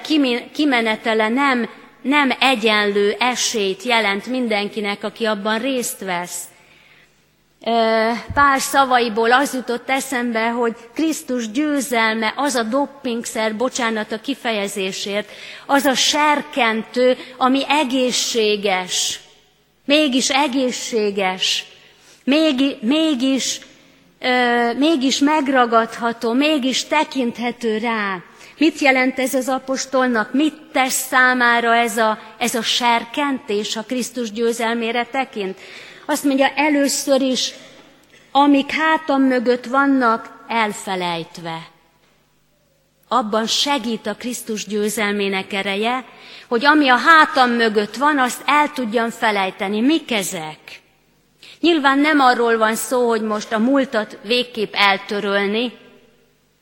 kimenetele 0.53 1.29
nem, 1.29 1.69
nem 2.01 2.33
egyenlő 2.39 3.15
esélyt 3.19 3.83
jelent 3.83 4.25
mindenkinek, 4.25 5.03
aki 5.03 5.25
abban 5.25 5.59
részt 5.59 5.99
vesz. 5.99 6.43
Pár 8.33 8.59
szavaiból 8.59 9.31
az 9.31 9.53
jutott 9.53 9.89
eszembe, 9.89 10.49
hogy 10.49 10.75
Krisztus 10.93 11.51
győzelme, 11.51 12.33
az 12.35 12.55
a 12.55 12.63
doppingszer, 12.63 13.55
bocsánat 13.55 14.11
a 14.11 14.21
kifejezésért, 14.21 15.31
az 15.65 15.85
a 15.85 15.95
serkentő, 15.95 17.17
ami 17.37 17.63
egészséges, 17.67 19.19
mégis 19.85 20.29
egészséges, 20.29 21.65
még, 22.23 22.77
mégis 22.81 23.59
mégis 24.77 25.19
megragadható, 25.19 26.33
mégis 26.33 26.85
tekinthető 26.85 27.77
rá. 27.77 28.17
Mit 28.57 28.79
jelent 28.79 29.19
ez 29.19 29.33
az 29.33 29.49
apostolnak? 29.49 30.33
Mit 30.33 30.53
tesz 30.71 31.07
számára 31.07 31.75
ez 31.75 31.97
a, 31.97 32.19
ez 32.37 32.55
a 32.55 32.61
serkentés 32.61 33.75
a 33.75 33.83
Krisztus 33.83 34.31
győzelmére 34.31 35.05
tekint? 35.05 35.59
Azt 36.05 36.23
mondja, 36.23 36.47
először 36.55 37.21
is, 37.21 37.53
amik 38.31 38.71
hátam 38.71 39.21
mögött 39.21 39.65
vannak, 39.65 40.43
elfelejtve. 40.47 41.67
Abban 43.07 43.47
segít 43.47 44.07
a 44.07 44.15
Krisztus 44.15 44.65
győzelmének 44.65 45.53
ereje, 45.53 46.05
hogy 46.51 46.65
ami 46.65 46.89
a 46.89 46.97
hátam 46.97 47.49
mögött 47.49 47.95
van, 47.95 48.19
azt 48.19 48.41
el 48.45 48.71
tudjam 48.71 49.09
felejteni. 49.09 49.81
Mik 49.81 50.11
ezek? 50.11 50.59
Nyilván 51.59 51.99
nem 51.99 52.19
arról 52.19 52.57
van 52.57 52.75
szó, 52.75 53.07
hogy 53.07 53.21
most 53.21 53.51
a 53.51 53.59
múltat 53.59 54.17
végképp 54.23 54.73
eltörölni, 54.73 55.73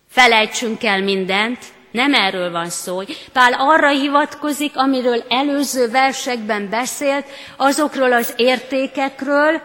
felejtsünk 0.10 0.84
el 0.84 1.04
mindent, 1.04 1.58
nem 1.92 2.14
erről 2.14 2.52
van 2.52 2.70
szó. 2.70 3.02
Pál 3.34 3.54
arra 3.54 3.90
hivatkozik, 3.90 4.78
amiről 4.78 5.24
előző 5.30 5.90
versekben 5.90 6.70
beszélt, 6.70 7.26
azokról 7.58 8.14
az 8.14 8.34
értékekről, 8.36 9.62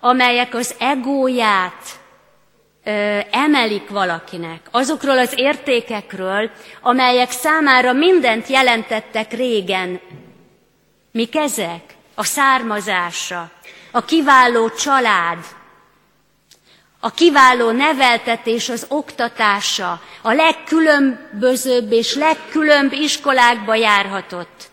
amelyek 0.00 0.54
az 0.54 0.74
egóját 0.78 2.00
emelik 3.30 3.88
valakinek, 3.88 4.60
azokról 4.70 5.18
az 5.18 5.32
értékekről, 5.36 6.50
amelyek 6.80 7.30
számára 7.30 7.92
mindent 7.92 8.46
jelentettek 8.46 9.32
régen. 9.32 10.00
Mik 11.10 11.36
ezek? 11.36 11.80
A 12.14 12.24
származása, 12.24 13.50
a 13.90 14.04
kiváló 14.04 14.70
család, 14.70 15.38
a 17.00 17.10
kiváló 17.10 17.70
neveltetés, 17.70 18.68
az 18.68 18.86
oktatása, 18.88 20.00
a 20.22 20.32
legkülönbözőbb 20.32 21.92
és 21.92 22.14
legkülönb 22.14 22.92
iskolákba 22.92 23.74
járhatott. 23.74 24.70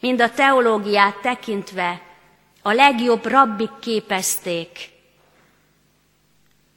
Mind 0.00 0.20
a 0.20 0.30
teológiát 0.30 1.16
tekintve 1.16 2.00
a 2.62 2.72
legjobb 2.72 3.26
rabbik 3.26 3.70
képezték. 3.80 4.68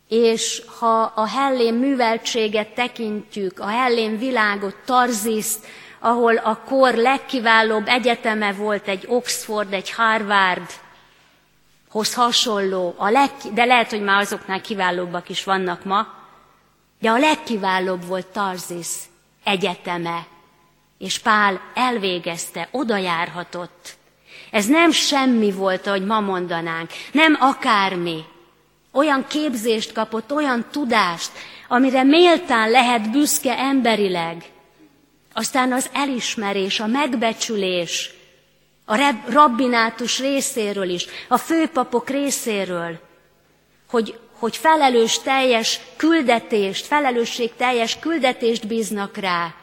És 0.07 0.61
ha 0.79 1.01
a 1.01 1.27
hellén 1.27 1.73
műveltséget 1.73 2.73
tekintjük, 2.73 3.59
a 3.59 3.67
hellén 3.67 4.17
világot, 4.17 4.75
Tarziszt, 4.85 5.65
ahol 5.99 6.37
a 6.37 6.57
kor 6.65 6.93
legkiválóbb 6.93 7.87
egyeteme 7.87 8.53
volt 8.53 8.87
egy 8.87 9.05
Oxford, 9.07 9.73
egy 9.73 9.91
Harvard, 9.91 10.69
hoz 11.89 12.13
hasonló, 12.13 12.93
a 12.97 13.09
leg, 13.09 13.29
de 13.53 13.65
lehet, 13.65 13.89
hogy 13.89 14.01
már 14.01 14.21
azoknál 14.21 14.61
kiválóbbak 14.61 15.29
is 15.29 15.43
vannak 15.43 15.83
ma, 15.83 16.07
de 16.99 17.09
a 17.09 17.17
legkiválóbb 17.17 18.05
volt 18.05 18.27
Tarzis 18.27 18.87
egyeteme, 19.43 20.25
és 20.97 21.19
Pál 21.19 21.61
elvégezte, 21.73 22.67
oda 22.71 22.97
járhatott. 22.97 23.95
Ez 24.51 24.65
nem 24.65 24.91
semmi 24.91 25.51
volt, 25.51 25.87
ahogy 25.87 26.05
ma 26.05 26.19
mondanánk, 26.19 26.91
nem 27.11 27.37
akármi. 27.39 28.23
Olyan 28.93 29.25
képzést 29.27 29.91
kapott, 29.91 30.31
olyan 30.31 30.65
tudást, 30.71 31.31
amire 31.67 32.03
méltán 32.03 32.69
lehet 32.69 33.11
büszke 33.11 33.57
emberileg. 33.57 34.43
Aztán 35.33 35.71
az 35.71 35.89
elismerés, 35.93 36.79
a 36.79 36.87
megbecsülés, 36.87 38.13
a 38.85 39.13
rabbinátus 39.27 40.19
részéről 40.19 40.89
is, 40.89 41.05
a 41.27 41.37
főpapok 41.37 42.09
részéről, 42.09 42.99
hogy, 43.89 44.19
hogy 44.39 44.57
felelős 44.57 45.19
teljes 45.19 45.79
küldetést, 45.95 46.85
felelősség 46.85 47.55
teljes 47.55 47.99
küldetést 47.99 48.67
bíznak 48.67 49.17
rá, 49.17 49.53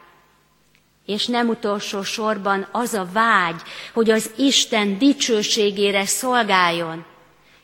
és 1.07 1.27
nem 1.27 1.49
utolsó 1.49 2.03
sorban 2.03 2.69
az 2.73 2.95
a 2.95 3.09
vágy, 3.13 3.63
hogy 3.93 4.11
az 4.11 4.31
Isten 4.37 4.99
dicsőségére 4.99 6.07
szolgáljon, 6.07 7.05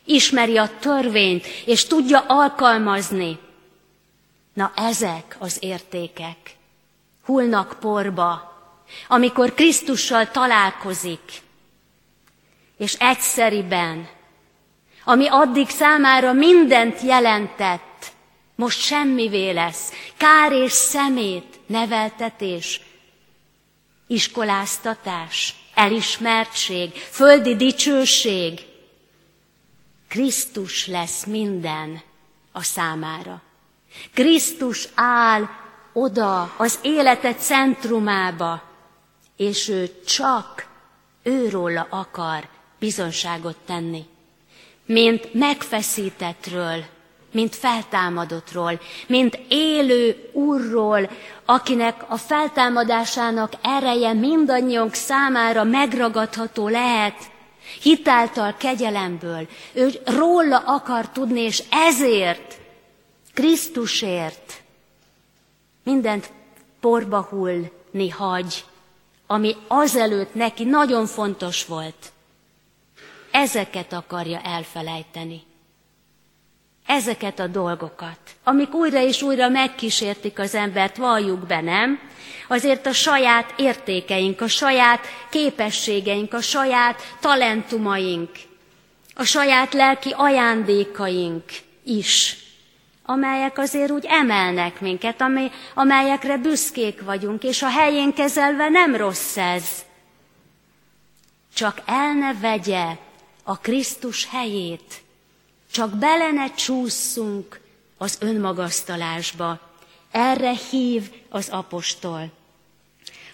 ismeri 0.06 0.56
a 0.56 0.70
törvényt, 0.78 1.46
és 1.64 1.84
tudja 1.84 2.24
alkalmazni. 2.26 3.38
Na 4.52 4.72
ezek 4.76 5.36
az 5.38 5.56
értékek 5.60 6.56
hullnak 7.24 7.76
porba, 7.80 8.54
amikor 9.08 9.54
Krisztussal 9.54 10.30
találkozik, 10.30 11.42
és 12.76 12.94
egyszeriben, 12.98 14.08
ami 15.04 15.26
addig 15.28 15.68
számára 15.68 16.32
mindent 16.32 17.00
jelentett, 17.00 18.12
most 18.54 18.80
semmivé 18.80 19.50
lesz, 19.50 19.92
kár 20.16 20.52
és 20.52 20.72
szemét, 20.72 21.60
neveltetés, 21.66 22.80
iskoláztatás, 24.06 25.54
elismertség, 25.74 26.92
földi 26.92 27.56
dicsőség. 27.56 28.60
Krisztus 30.08 30.86
lesz 30.86 31.24
minden 31.24 32.00
a 32.52 32.62
számára. 32.62 33.42
Krisztus 34.14 34.88
áll 34.94 35.48
oda 35.92 36.54
az 36.56 36.78
élete 36.82 37.34
centrumába, 37.34 38.62
és 39.36 39.68
ő 39.68 40.02
csak 40.06 40.66
őróla 41.22 41.86
akar 41.90 42.48
bizonságot 42.78 43.56
tenni. 43.66 44.04
Mint 44.86 45.34
megfeszítettről, 45.34 46.84
mint 47.32 47.56
feltámadottról, 47.56 48.80
mint 49.06 49.38
élő 49.48 50.30
úrról, 50.32 51.10
akinek 51.44 52.04
a 52.08 52.16
feltámadásának 52.16 53.52
ereje 53.62 54.12
mindannyiunk 54.12 54.94
számára 54.94 55.64
megragadható 55.64 56.68
lehet, 56.68 57.30
hitáltal, 57.82 58.54
kegyelemből. 58.56 59.48
Ő 59.72 59.90
róla 60.04 60.58
akar 60.58 61.08
tudni, 61.08 61.40
és 61.40 61.62
ezért, 61.70 62.58
Krisztusért 63.34 64.62
mindent 65.82 66.32
porba 66.80 67.22
hullni 67.22 68.08
hagy, 68.10 68.64
ami 69.26 69.56
azelőtt 69.68 70.34
neki 70.34 70.64
nagyon 70.64 71.06
fontos 71.06 71.64
volt. 71.64 72.12
Ezeket 73.30 73.92
akarja 73.92 74.40
elfelejteni. 74.40 75.42
Ezeket 76.86 77.38
a 77.38 77.46
dolgokat, 77.46 78.18
amik 78.44 78.74
újra 78.74 79.00
és 79.00 79.22
újra 79.22 79.48
megkísértik 79.48 80.38
az 80.38 80.54
embert, 80.54 80.96
valljuk 80.96 81.46
be, 81.46 81.60
nem? 81.60 82.00
Azért 82.48 82.86
a 82.86 82.92
saját 82.92 83.54
értékeink, 83.56 84.40
a 84.40 84.48
saját 84.48 85.06
képességeink, 85.30 86.34
a 86.34 86.40
saját 86.40 87.16
talentumaink, 87.20 88.30
a 89.14 89.24
saját 89.24 89.72
lelki 89.72 90.14
ajándékaink 90.16 91.44
is, 91.84 92.36
amelyek 93.04 93.58
azért 93.58 93.90
úgy 93.90 94.04
emelnek 94.08 94.80
minket, 94.80 95.24
amelyekre 95.74 96.36
büszkék 96.36 97.02
vagyunk, 97.02 97.44
és 97.44 97.62
a 97.62 97.70
helyén 97.70 98.14
kezelve 98.14 98.68
nem 98.68 98.96
rossz 98.96 99.36
ez. 99.36 99.64
Csak 101.54 101.82
el 101.86 102.12
ne 102.12 102.34
vegye 102.34 102.86
a 103.44 103.58
Krisztus 103.58 104.28
helyét, 104.30 105.04
csak 105.76 105.90
bele 105.90 106.30
ne 106.30 106.54
csúszunk 106.54 107.60
az 107.98 108.18
önmagasztalásba. 108.20 109.58
Erre 110.10 110.52
hív 110.70 111.10
az 111.30 111.48
apostol. 111.50 112.30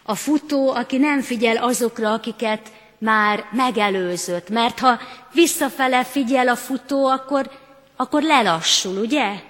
A 0.03 0.15
futó, 0.15 0.71
aki 0.71 0.97
nem 0.97 1.21
figyel 1.21 1.57
azokra, 1.57 2.13
akiket 2.13 2.73
már 2.99 3.45
megelőzött, 3.53 4.49
mert 4.49 4.79
ha 4.79 4.99
visszafele 5.33 6.05
figyel 6.05 6.49
a 6.49 6.57
futó, 6.57 7.07
akkor, 7.07 7.51
akkor 7.97 8.23
lelassul, 8.23 8.97
ugye? 8.97 9.41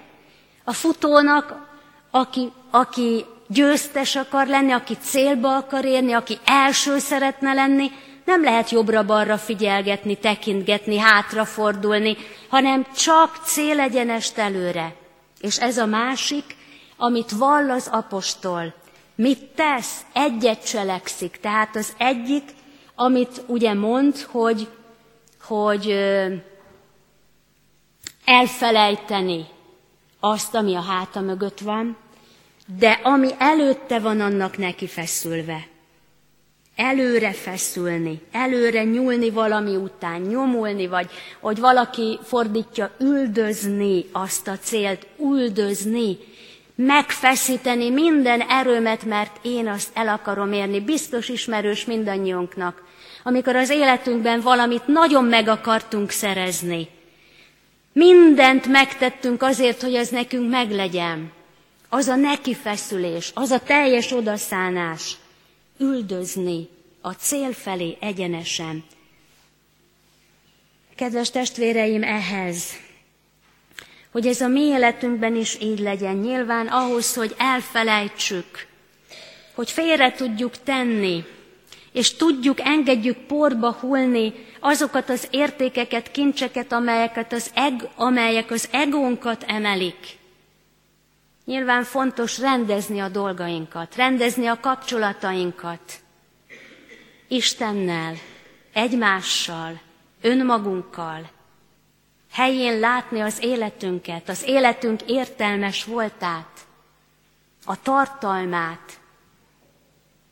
A 0.65 0.73
futónak, 0.73 1.55
aki, 2.11 2.53
aki 2.71 3.25
győztes 3.49 4.17
akar 4.17 4.47
lenni, 4.47 4.73
aki 4.73 4.97
célba 5.01 5.57
akar 5.57 5.85
érni, 5.85 6.13
aki 6.13 6.39
első 6.45 6.99
szeretne 6.99 7.53
lenni, 7.53 7.91
nem 8.25 8.43
lehet 8.43 8.71
jobbra-balra 8.71 9.39
figyelgetni, 9.39 10.17
tekintgetni, 10.17 10.99
hátrafordulni, 10.99 12.17
hanem 12.49 12.87
csak 12.97 13.37
célegyenest 13.45 14.39
előre. 14.39 14.95
És 15.41 15.59
ez 15.59 15.79
a 15.79 15.87
másik, 15.87 16.57
amit 16.97 17.31
vall 17.31 17.71
az 17.71 17.89
apostol. 17.93 18.75
Mit 19.15 19.45
tesz? 19.45 20.01
Egyet 20.13 20.69
cselekszik. 20.69 21.37
Tehát 21.41 21.77
az 21.77 21.93
egyik, 21.99 22.45
amit 22.95 23.43
ugye 23.47 23.75
mond, 23.75 24.19
hogy, 24.19 24.69
hogy 25.43 25.91
elfelejteni 28.25 29.47
azt, 30.21 30.55
ami 30.55 30.75
a 30.75 30.81
háta 30.83 31.21
mögött 31.21 31.61
van, 31.61 31.97
de 32.79 33.01
ami 33.03 33.29
előtte 33.39 33.99
van, 33.99 34.21
annak 34.21 34.59
neki 34.59 34.87
feszülve 34.87 35.71
előre 36.77 37.33
feszülni, 37.33 38.21
előre 38.33 38.85
nyúlni 38.85 39.31
valami 39.31 39.77
után, 39.77 40.21
nyomulni, 40.21 40.87
vagy 40.87 41.11
hogy 41.41 41.59
valaki 41.59 42.19
fordítja, 42.23 42.91
üldözni 43.01 44.05
azt 44.13 44.49
a 44.49 44.59
célt, 44.59 45.07
üldözni, 45.19 46.19
megfeszíteni 46.75 47.91
minden 47.91 48.41
erőmet, 48.41 49.05
mert 49.05 49.39
én 49.43 49.69
azt 49.69 49.91
el 49.95 50.09
akarom 50.09 50.53
érni. 50.53 50.81
Biztos 50.81 51.29
ismerős 51.29 51.85
mindannyiunknak, 51.85 52.83
amikor 53.23 53.57
az 53.57 53.71
életünkben 53.71 54.41
valamit 54.41 54.87
nagyon 54.87 55.25
meg 55.25 55.49
akartunk 55.49 56.11
szerezni. 56.11 56.89
Mindent 57.93 58.67
megtettünk 58.67 59.43
azért, 59.43 59.83
hogy 59.83 59.95
az 59.95 60.09
nekünk 60.09 60.51
meglegyen. 60.51 61.33
Az 61.89 62.09
a 62.09 62.17
nekifeszülés, 62.17 63.31
az 63.35 63.51
a 63.51 63.59
teljes 63.59 64.13
odaszánás 64.13 65.17
üldözni 65.79 66.69
a 67.01 67.13
cél 67.13 67.53
felé 67.53 67.97
egyenesen. 68.01 68.85
Kedves 70.97 71.31
testvéreim, 71.31 72.03
ehhez, 72.03 72.65
hogy 74.11 74.27
ez 74.27 74.41
a 74.41 74.49
mi 74.49 74.61
életünkben 74.61 75.37
is 75.37 75.61
így 75.61 75.79
legyen, 75.79 76.17
nyilván 76.17 76.67
ahhoz, 76.67 77.15
hogy 77.15 77.35
elfelejtsük, 77.39 78.67
hogy 79.55 79.71
félre 79.71 80.13
tudjuk 80.13 80.63
tenni, 80.63 81.25
és 81.93 82.15
tudjuk, 82.15 82.61
engedjük 82.61 83.17
porba 83.17 83.73
hullni 83.73 84.33
azokat 84.61 85.09
az 85.09 85.29
értékeket, 85.31 86.11
kincseket, 86.11 86.73
amelyeket 86.73 87.33
az 87.33 87.51
eg, 87.55 87.89
amelyek 87.97 88.51
az 88.51 88.69
egónkat 88.71 89.45
emelik, 89.47 90.21
Nyilván 91.45 91.85
fontos 91.85 92.39
rendezni 92.39 93.01
a 93.01 93.09
dolgainkat, 93.09 93.95
rendezni 93.95 94.47
a 94.47 94.61
kapcsolatainkat 94.61 96.01
Istennel, 97.29 98.15
egymással, 98.73 99.81
önmagunkkal, 100.21 101.31
helyén 102.31 102.79
látni 102.79 103.21
az 103.21 103.39
életünket, 103.43 104.29
az 104.29 104.43
életünk 104.47 105.03
értelmes 105.03 105.85
voltát, 105.85 106.67
a 107.65 107.83
tartalmát 107.83 109.01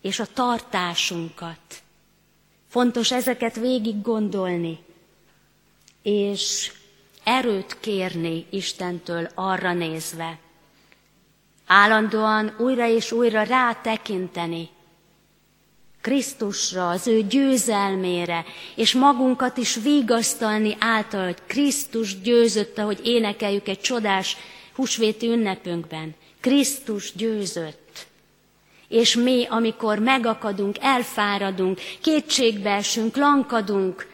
és 0.01 0.18
a 0.20 0.27
tartásunkat. 0.35 1.83
Fontos 2.68 3.12
ezeket 3.12 3.57
végig 3.57 4.03
gondolni, 4.03 4.79
és 6.03 6.73
erőt 7.25 7.81
kérni 7.81 8.46
Istentől 8.51 9.29
arra 9.35 9.73
nézve, 9.73 10.38
állandóan 11.72 12.54
újra 12.59 12.88
és 12.88 13.12
újra 13.12 13.42
rátekinteni 13.42 14.68
Krisztusra, 16.00 16.88
az 16.88 17.06
ő 17.06 17.22
győzelmére, 17.22 18.44
és 18.76 18.94
magunkat 18.94 19.56
is 19.56 19.74
vigasztalni 19.74 20.76
által, 20.78 21.24
hogy 21.24 21.38
Krisztus 21.46 22.20
győzött, 22.20 22.78
ahogy 22.78 23.00
énekeljük 23.04 23.68
egy 23.68 23.80
csodás 23.80 24.37
húsvéti 24.74 25.26
ünnepünkben. 25.26 26.14
Krisztus 26.40 27.12
győzött. 27.16 28.06
És 28.88 29.16
mi, 29.16 29.46
amikor 29.48 29.98
megakadunk, 29.98 30.76
elfáradunk, 30.80 31.78
kétségbeesünk, 32.00 33.16
lankadunk, 33.16 34.06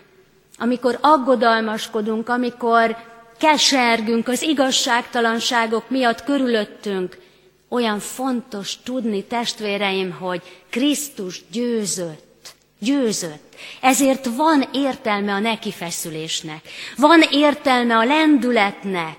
amikor 0.58 0.98
aggodalmaskodunk, 1.00 2.28
amikor 2.28 2.96
kesergünk 3.38 4.28
az 4.28 4.42
igazságtalanságok 4.42 5.90
miatt 5.90 6.24
körülöttünk, 6.24 7.24
olyan 7.68 7.98
fontos 7.98 8.76
tudni, 8.82 9.24
testvéreim, 9.24 10.10
hogy 10.10 10.42
Krisztus 10.70 11.42
győzött. 11.50 12.54
Győzött. 12.78 13.54
Ezért 13.80 14.26
van 14.26 14.68
értelme 14.72 15.32
a 15.32 15.38
nekifeszülésnek. 15.38 16.68
Van 16.96 17.22
értelme 17.30 17.96
a 17.96 18.04
lendületnek. 18.04 19.18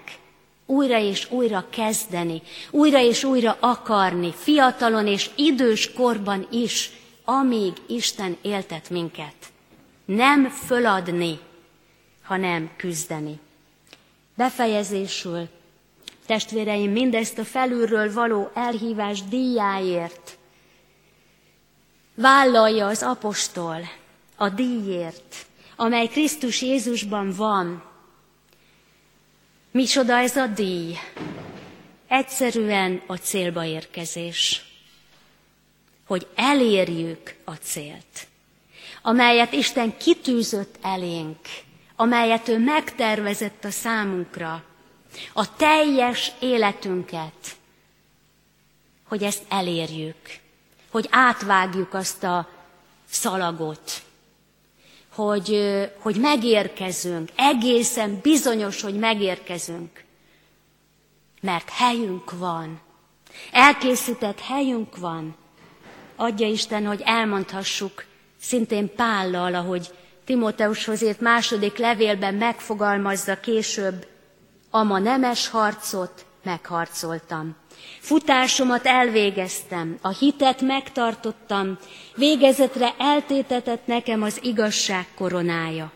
Újra 0.66 1.00
és 1.00 1.32
újra 1.32 1.66
kezdeni, 1.70 2.42
újra 2.72 3.00
és 3.00 3.24
újra 3.24 3.58
akarni, 3.60 4.34
fiatalon 4.38 5.08
és 5.08 5.30
idős 5.36 5.94
korban 5.94 6.48
is, 6.52 6.92
amíg 7.26 7.74
Isten 7.88 8.38
éltet 8.42 8.90
minket. 8.90 9.34
Nem 10.06 10.50
föladni, 10.50 11.40
hanem 12.24 12.70
küzdeni. 12.78 13.40
Befejezésül, 14.36 15.48
testvéreim, 16.28 16.92
mindezt 16.92 17.38
a 17.38 17.46
felülről 17.46 18.14
való 18.14 18.52
elhívás 18.54 19.24
díjáért 19.24 20.38
vállalja 22.18 22.88
az 22.88 23.04
apostol 23.04 23.90
a 24.36 24.50
díjért, 24.50 25.46
amely 25.76 26.08
Krisztus 26.08 26.62
Jézusban 26.62 27.32
van. 27.32 27.84
Micsoda 29.72 30.18
ez 30.18 30.36
a 30.36 30.48
díj? 30.48 30.96
Egyszerűen 32.08 33.02
a 33.08 33.16
célba 33.16 33.66
érkezés. 33.66 34.66
Hogy 36.06 36.28
elérjük 36.36 37.36
a 37.44 37.54
célt, 37.54 38.28
amelyet 39.02 39.54
Isten 39.54 39.98
kitűzött 39.98 40.76
elénk, 40.82 41.40
amelyet 41.96 42.48
ő 42.48 42.58
megtervezett 42.58 43.64
a 43.64 43.72
számunkra, 43.72 44.64
a 45.34 45.56
teljes 45.56 46.32
életünket, 46.40 47.56
hogy 49.08 49.24
ezt 49.24 49.44
elérjük, 49.50 50.40
hogy 50.92 51.08
átvágjuk 51.12 51.94
azt 51.94 52.24
a 52.24 52.50
szalagot, 53.10 54.02
hogy, 55.14 55.60
hogy 56.00 56.16
megérkezünk, 56.16 57.30
egészen 57.36 58.20
bizonyos, 58.22 58.82
hogy 58.82 58.96
megérkezünk, 58.96 60.04
mert 61.42 61.70
helyünk 61.70 62.32
van, 62.32 62.82
elkészített 63.52 64.40
helyünk 64.40 64.98
van. 64.98 65.36
Adja 66.16 66.48
Isten, 66.48 66.86
hogy 66.86 67.02
elmondhassuk 67.06 68.06
szintén 68.42 68.96
Pállal, 68.96 69.56
ahogy 69.56 69.92
Timóteushoz 70.26 71.04
írt 71.04 71.20
második 71.20 71.78
levélben 71.78 72.34
megfogalmazza 72.34 73.40
később, 73.40 74.08
ama 74.78 75.00
nemes 75.00 75.48
harcot 75.50 76.26
megharcoltam. 76.44 77.56
Futásomat 78.00 78.86
elvégeztem, 78.86 79.98
a 80.02 80.10
hitet 80.10 80.62
megtartottam, 80.62 81.78
végezetre 82.16 82.94
eltétetett 82.98 83.86
nekem 83.86 84.22
az 84.22 84.40
igazság 84.44 85.06
koronája. 85.16 85.92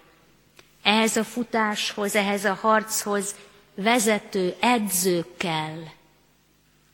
Ehhez 0.84 1.16
a 1.18 1.24
futáshoz, 1.24 2.16
ehhez 2.16 2.46
a 2.46 2.58
harchoz 2.62 3.36
vezető 3.76 4.56
edző 4.60 5.26
kell, 5.38 5.84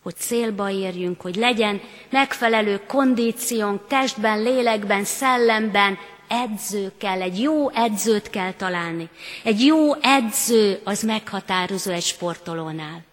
hogy 0.03 0.15
célba 0.15 0.69
érjünk, 0.69 1.21
hogy 1.21 1.35
legyen 1.35 1.81
megfelelő 2.09 2.81
kondíciónk 2.88 3.88
testben, 3.88 4.41
lélekben, 4.41 5.03
szellemben, 5.03 5.97
edző 6.28 6.91
kell, 6.97 7.21
egy 7.21 7.39
jó 7.41 7.69
edzőt 7.69 8.30
kell 8.30 8.53
találni. 8.53 9.09
Egy 9.43 9.65
jó 9.65 9.93
edző 10.01 10.82
az 10.84 11.01
meghatározó 11.01 11.91
egy 11.91 12.03
sportolónál. 12.03 13.03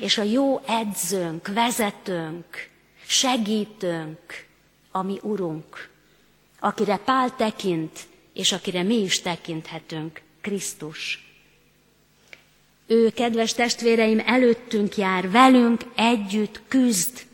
És 0.00 0.18
a 0.18 0.22
jó 0.22 0.60
edzőnk, 0.66 1.46
vezetőnk, 1.46 2.68
segítőnk, 3.06 4.46
a 4.90 5.02
mi 5.02 5.18
Urunk, 5.22 5.88
akire 6.60 6.96
Pál 6.96 7.36
tekint, 7.36 7.98
és 8.32 8.52
akire 8.52 8.82
mi 8.82 8.94
is 8.94 9.20
tekinthetünk, 9.20 10.20
Krisztus. 10.40 11.24
Ő, 12.86 13.10
kedves 13.10 13.54
testvéreim, 13.54 14.22
előttünk 14.26 14.96
jár, 14.96 15.30
velünk 15.30 15.80
együtt 15.96 16.60
küzd, 16.68 17.26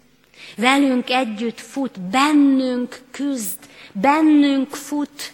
velünk 0.57 1.11
együtt 1.11 1.61
fut, 1.61 2.01
bennünk 2.01 3.01
küzd, 3.11 3.59
bennünk 3.93 4.75
fut, 4.75 5.33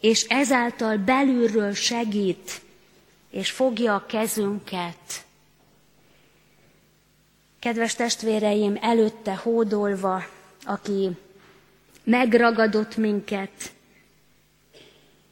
és 0.00 0.22
ezáltal 0.22 0.96
belülről 0.96 1.72
segít, 1.72 2.60
és 3.30 3.50
fogja 3.50 3.94
a 3.94 4.06
kezünket. 4.06 5.24
Kedves 7.58 7.94
testvéreim, 7.94 8.78
előtte 8.80 9.34
hódolva, 9.34 10.24
aki 10.64 11.10
megragadott 12.04 12.96
minket, 12.96 13.72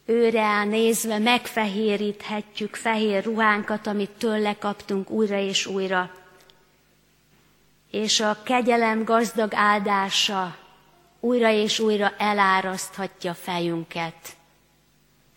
őre 0.06 0.64
nézve 0.64 1.18
megfehéríthetjük 1.18 2.74
fehér 2.74 3.24
ruhánkat, 3.24 3.86
amit 3.86 4.10
tőle 4.10 4.54
kaptunk 4.58 5.10
újra 5.10 5.38
és 5.38 5.66
újra. 5.66 6.10
És 7.90 8.20
a 8.20 8.42
kegyelem 8.42 9.04
gazdag 9.04 9.54
áldása 9.54 10.63
újra 11.24 11.50
és 11.50 11.78
újra 11.78 12.14
eláraszthatja 12.18 13.34
fejünket. 13.34 14.36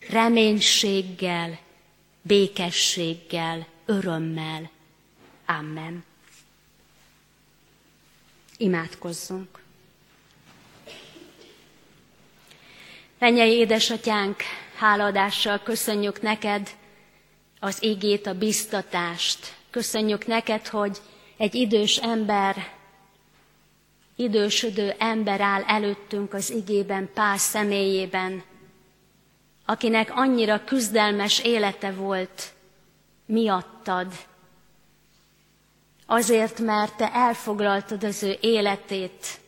Reménységgel, 0.10 1.60
békességgel, 2.22 3.68
örömmel. 3.86 4.70
Amen. 5.46 6.04
Imádkozzunk. 8.58 9.60
Mennyei 13.20 13.52
édesatyánk, 13.52 14.42
háladással 14.76 15.60
köszönjük 15.64 16.22
neked 16.22 16.70
az 17.60 17.84
igét, 17.84 18.28
a 18.28 18.34
biztatást. 18.34 19.56
Köszönjük 19.70 20.26
neked, 20.26 20.68
hogy 20.68 20.98
egy 21.38 21.56
idős 21.56 21.98
ember 21.98 22.77
idősödő 24.18 24.95
ember 24.97 25.41
áll 25.41 25.63
előttünk 25.63 26.34
az 26.34 26.49
igében, 26.49 27.09
Pál 27.13 27.38
személyében, 27.38 28.43
akinek 29.65 30.15
annyira 30.15 30.63
küzdelmes 30.63 31.39
élete 31.39 31.91
volt 31.91 32.53
miattad, 33.26 34.13
azért, 36.05 36.59
mert 36.59 36.97
te 36.97 37.13
elfoglaltad 37.13 38.03
az 38.03 38.24
ő 38.24 38.38
életét. 38.41 39.39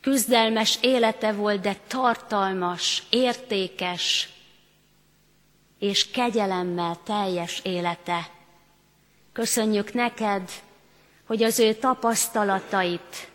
Küzdelmes 0.00 0.78
élete 0.80 1.32
volt, 1.32 1.60
de 1.60 1.76
tartalmas, 1.86 3.02
értékes 3.10 4.28
és 5.78 6.10
kegyelemmel 6.10 6.98
teljes 7.04 7.60
élete. 7.62 8.30
Köszönjük 9.32 9.92
neked, 9.92 10.50
hogy 11.26 11.42
az 11.42 11.58
ő 11.58 11.74
tapasztalatait, 11.74 13.28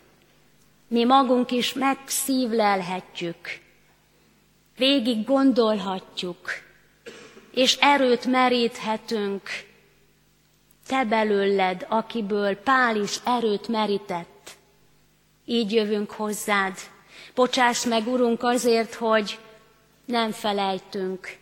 mi 0.92 1.04
magunk 1.04 1.50
is 1.50 1.72
megszívlelhetjük, 1.72 3.36
végig 4.76 5.24
gondolhatjuk, 5.24 6.50
és 7.54 7.76
erőt 7.80 8.26
meríthetünk. 8.26 9.42
Te 10.86 11.04
belőled, 11.04 11.86
akiből 11.88 12.56
Pál 12.56 12.96
is 12.96 13.16
erőt 13.24 13.68
merített. 13.68 14.50
Így 15.44 15.72
jövünk 15.72 16.10
hozzád. 16.10 16.76
Bocsáss 17.34 17.84
meg, 17.84 18.06
Urunk, 18.06 18.42
azért, 18.42 18.94
hogy 18.94 19.38
nem 20.04 20.30
felejtünk, 20.30 21.36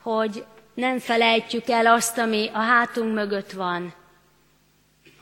hogy 0.00 0.44
nem 0.74 0.98
felejtjük 0.98 1.68
el 1.68 1.86
azt, 1.86 2.18
ami 2.18 2.50
a 2.52 2.58
hátunk 2.58 3.14
mögött 3.14 3.52
van, 3.52 3.94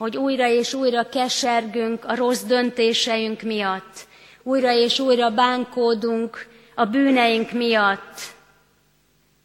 hogy 0.01 0.17
újra 0.17 0.49
és 0.49 0.75
újra 0.75 1.09
kesergünk 1.09 2.05
a 2.05 2.15
rossz 2.15 2.43
döntéseink 2.43 3.43
miatt, 3.43 4.07
újra 4.43 4.73
és 4.73 4.99
újra 4.99 5.31
bánkódunk 5.31 6.47
a 6.75 6.85
bűneink 6.85 7.53
miatt, 7.53 8.21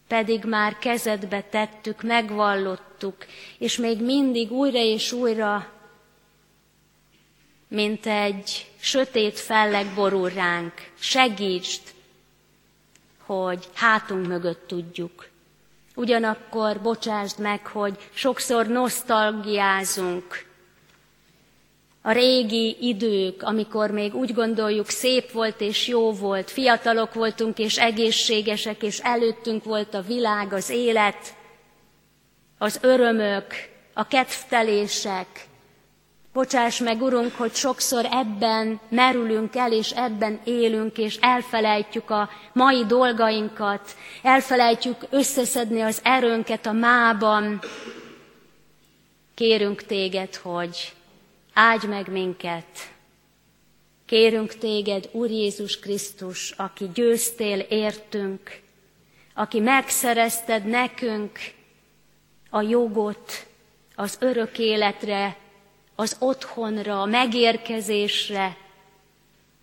pedig 0.08 0.44
már 0.44 0.78
kezedbe 0.78 1.42
tettük, 1.42 2.04
megvallottuk, 2.04 3.16
és 3.58 3.78
még 3.78 4.02
mindig 4.02 4.52
újra 4.52 4.78
és 4.78 5.12
újra, 5.12 5.72
mint 7.68 8.06
egy 8.06 8.72
sötét 8.80 9.40
felleg 9.40 9.86
borul 9.96 10.30
ránk, 10.30 10.74
segítsd, 11.00 11.82
hogy 13.26 13.70
hátunk 13.74 14.28
mögött 14.28 14.68
tudjuk. 14.68 15.28
Ugyanakkor 15.96 16.82
bocsásd 16.82 17.40
meg, 17.40 17.68
hogy 17.68 18.10
sokszor 18.14 18.68
nosztalgiázunk, 18.68 20.45
a 22.06 22.12
régi 22.12 22.78
idők, 22.80 23.44
amikor 23.44 23.92
még 23.92 24.16
úgy 24.16 24.34
gondoljuk, 24.34 24.90
szép 24.90 25.32
volt 25.32 25.62
és 25.62 25.88
jó 25.88 26.12
volt, 26.12 26.52
fiatalok 26.52 27.14
voltunk 27.14 27.58
és 27.60 27.78
egészségesek, 27.78 28.84
és 28.84 29.00
előttünk 29.00 29.64
volt 29.64 29.94
a 29.94 30.02
világ, 30.02 30.54
az 30.54 30.70
élet, 30.70 31.36
az 32.58 32.80
örömök, 32.82 33.46
a 33.94 34.08
kedvtelések. 34.08 35.28
Bocsáss 36.34 36.80
meg, 36.80 37.02
Urunk, 37.02 37.36
hogy 37.36 37.54
sokszor 37.54 38.06
ebben 38.12 38.80
merülünk 38.90 39.56
el, 39.56 39.72
és 39.72 39.92
ebben 39.92 40.40
élünk, 40.44 40.98
és 40.98 41.18
elfelejtjük 41.22 42.10
a 42.10 42.30
mai 42.54 42.86
dolgainkat, 42.86 43.96
elfelejtjük 44.22 45.06
összeszedni 45.10 45.82
az 45.82 46.00
erőnket 46.04 46.66
a 46.66 46.72
mában. 46.72 47.60
Kérünk 49.36 49.84
téged, 49.84 50.36
hogy 50.36 50.94
áldj 51.56 51.88
meg 51.88 52.12
minket. 52.12 52.94
Kérünk 54.06 54.58
téged, 54.58 55.10
Úr 55.12 55.30
Jézus 55.30 55.80
Krisztus, 55.80 56.52
aki 56.52 56.90
győztél 56.94 57.60
értünk, 57.60 58.62
aki 59.34 59.60
megszerezted 59.60 60.66
nekünk 60.66 61.40
a 62.50 62.62
jogot 62.62 63.48
az 63.96 64.18
örök 64.20 64.58
életre, 64.58 65.38
az 65.96 66.16
otthonra, 66.20 67.02
a 67.02 67.06
megérkezésre. 67.06 68.58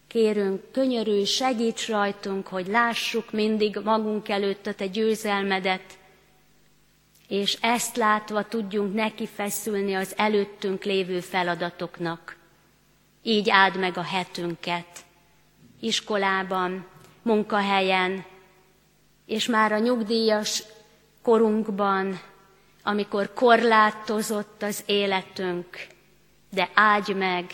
Kérünk, 0.07 0.63
könyörülj, 0.71 1.25
segíts 1.25 1.89
rajtunk, 1.89 2.47
hogy 2.47 2.67
lássuk 2.67 3.33
mindig 3.33 3.79
magunk 3.85 4.29
előtt 4.29 4.67
a 4.67 4.75
te 4.75 4.87
győzelmedet, 4.87 5.99
és 7.33 7.59
ezt 7.61 7.97
látva 7.97 8.43
tudjunk 8.43 8.95
neki 8.95 9.27
feszülni 9.27 9.95
az 9.95 10.15
előttünk 10.17 10.85
lévő 10.85 11.21
feladatoknak. 11.21 12.37
Így 13.23 13.51
áld 13.51 13.79
meg 13.79 13.97
a 13.97 14.03
hetünket, 14.03 14.87
iskolában, 15.81 16.87
munkahelyen, 17.23 18.25
és 19.27 19.47
már 19.47 19.73
a 19.73 19.79
nyugdíjas 19.79 20.63
korunkban, 21.23 22.21
amikor 22.83 23.33
korlátozott 23.33 24.63
az 24.63 24.83
életünk, 24.87 25.87
de 26.51 26.71
áldj 26.75 27.13
meg, 27.13 27.45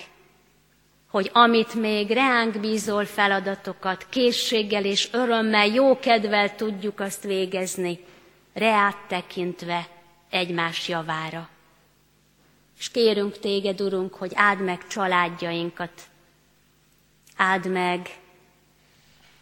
hogy 1.10 1.30
amit 1.32 1.74
még 1.74 2.10
reánk 2.10 2.60
bízol 2.60 3.04
feladatokat, 3.04 4.06
készséggel 4.08 4.84
és 4.84 5.08
örömmel, 5.12 5.66
jó 5.66 5.98
kedvel 5.98 6.54
tudjuk 6.54 7.00
azt 7.00 7.22
végezni, 7.22 8.06
reát 8.58 8.96
tekintve 9.06 9.88
egymás 10.30 10.88
javára. 10.88 11.48
És 12.78 12.90
kérünk 12.90 13.38
téged, 13.38 13.80
Urunk, 13.80 14.14
hogy 14.14 14.32
áld 14.34 14.60
meg 14.60 14.86
családjainkat, 14.86 16.02
áld 17.36 17.70
meg 17.70 18.18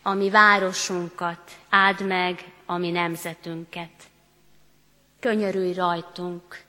a 0.03 0.13
mi 0.13 0.31
városunkat, 0.31 1.59
áld 1.69 2.07
meg 2.07 2.53
a 2.67 2.77
mi 2.77 2.91
nemzetünket. 2.91 3.91
Könyörülj 5.21 5.73
rajtunk, 5.73 6.65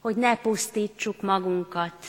hogy 0.00 0.16
ne 0.16 0.36
pusztítsuk 0.36 1.20
magunkat, 1.22 2.06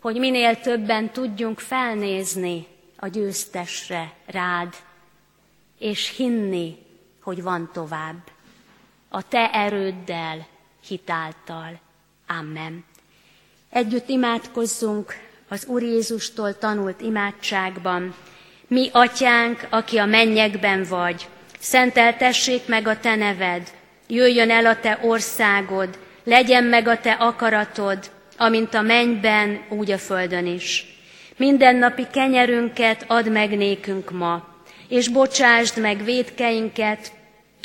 hogy 0.00 0.16
minél 0.16 0.60
többen 0.60 1.10
tudjunk 1.10 1.60
felnézni 1.60 2.66
a 2.96 3.06
győztesre, 3.06 4.14
rád, 4.26 4.74
és 5.78 6.16
hinni, 6.16 6.76
hogy 7.22 7.42
van 7.42 7.70
tovább. 7.72 8.31
A 9.14 9.28
te 9.28 9.50
erőddel, 9.50 10.46
hitáltal. 10.86 11.80
Amen. 12.26 12.84
Együtt 13.70 14.08
imádkozzunk 14.08 15.14
az 15.48 15.66
Úr 15.66 15.82
Jézustól 15.82 16.58
tanult 16.58 17.00
imádságban. 17.00 18.14
Mi, 18.66 18.88
atyánk, 18.92 19.66
aki 19.70 19.98
a 19.98 20.04
mennyekben 20.04 20.84
vagy, 20.84 21.28
szenteltessék 21.58 22.66
meg 22.66 22.86
a 22.86 23.00
te 23.00 23.14
neved, 23.14 23.72
jöjjön 24.06 24.50
el 24.50 24.66
a 24.66 24.80
te 24.80 24.98
országod, 25.02 25.98
legyen 26.24 26.64
meg 26.64 26.88
a 26.88 27.00
te 27.00 27.12
akaratod, 27.12 28.10
amint 28.36 28.74
a 28.74 28.82
mennyben, 28.82 29.64
úgy 29.68 29.90
a 29.90 29.98
földön 29.98 30.46
is. 30.46 30.86
Mindennapi 31.36 32.06
kenyerünket 32.12 33.04
add 33.06 33.28
meg 33.28 33.56
nékünk 33.56 34.10
ma, 34.10 34.48
és 34.88 35.08
bocsásd 35.08 35.80
meg 35.80 36.04
védkeinket, 36.04 37.12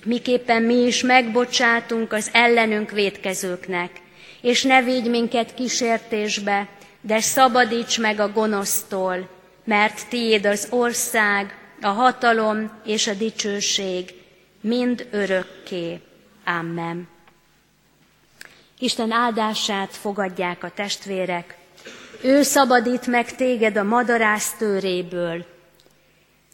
miképpen 0.08 0.62
mi 0.64 0.86
is 0.86 1.02
megbocsátunk 1.02 2.14
az 2.14 2.30
ellenünk 2.34 2.92
védkezőknek, 2.92 3.92
és 4.42 4.64
ne 4.64 4.82
védj 4.82 5.10
minket 5.10 5.54
kísértésbe, 5.54 6.68
de 7.02 7.20
szabadíts 7.20 8.00
meg 8.00 8.20
a 8.20 8.32
gonosztól, 8.32 9.30
mert 9.64 10.08
tiéd 10.10 10.46
az 10.46 10.68
ország, 10.70 11.58
a 11.82 11.88
hatalom 11.88 12.72
és 12.86 13.08
a 13.08 13.14
dicsőség 13.14 14.14
mind 14.62 15.08
örökké. 15.12 16.00
Amen. 16.46 17.08
Isten 18.80 19.12
áldását 19.12 19.96
fogadják 19.96 20.64
a 20.64 20.72
testvérek. 20.76 21.58
Ő 22.22 22.42
szabadít 22.42 23.08
meg 23.08 23.36
téged 23.36 23.78
a 23.78 23.84
madarász 23.84 24.54
tőréből, 24.58 25.46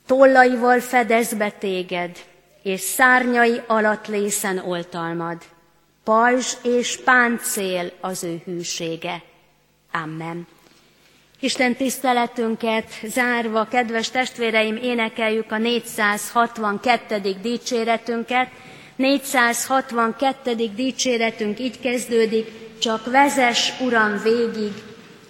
tollaival 0.05 0.79
fedez 0.79 1.33
be 1.33 1.49
téged, 1.49 2.17
és 2.63 2.79
szárnyai 2.79 3.61
alatt 3.67 4.07
lészen 4.07 4.57
oltalmad. 4.57 5.37
Pajzs 6.03 6.53
és 6.63 6.99
páncél 7.03 7.91
az 8.01 8.23
ő 8.23 8.41
hűsége. 8.45 9.21
Amen. 9.91 10.47
Isten 11.39 11.75
tiszteletünket 11.75 12.89
zárva, 13.03 13.67
kedves 13.67 14.09
testvéreim, 14.09 14.75
énekeljük 14.75 15.51
a 15.51 15.57
462. 15.57 17.35
dicséretünket. 17.41 18.49
462. 18.95 20.55
dicséretünk 20.75 21.59
így 21.59 21.79
kezdődik, 21.79 22.51
csak 22.79 23.11
vezes, 23.11 23.73
Uram, 23.79 24.21
végig, 24.23 24.73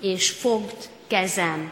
és 0.02 0.30
fogd 0.30 0.90
kezem. 1.08 1.72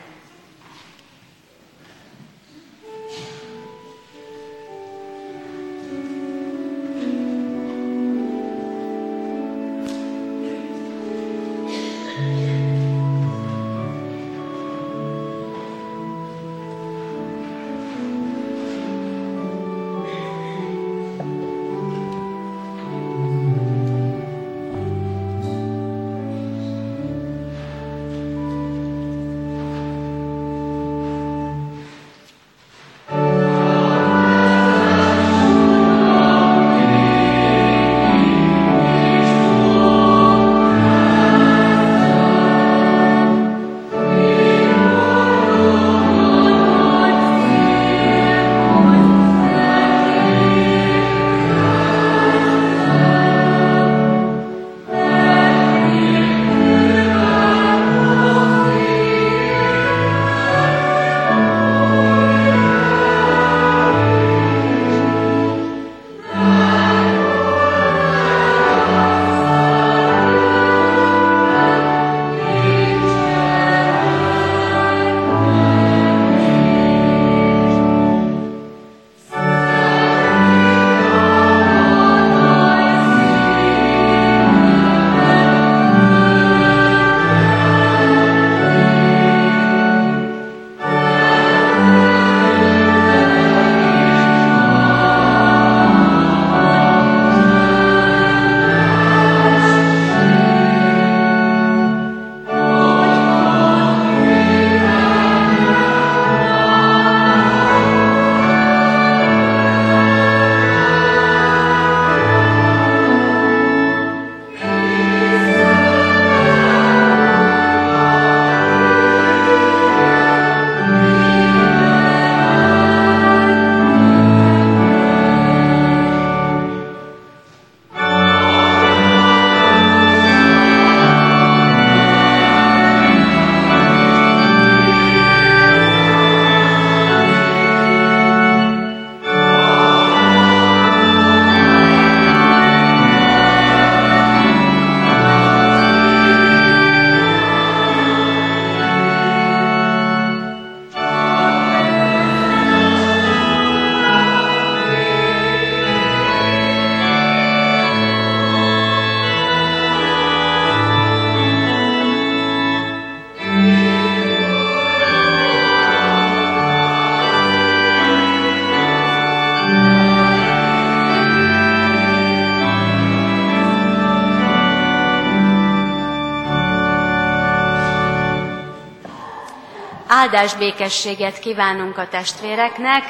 Áldás 180.31 180.55
békességet 180.55 181.39
kívánunk 181.39 181.97
a 181.97 182.07
testvéreknek, 182.07 183.03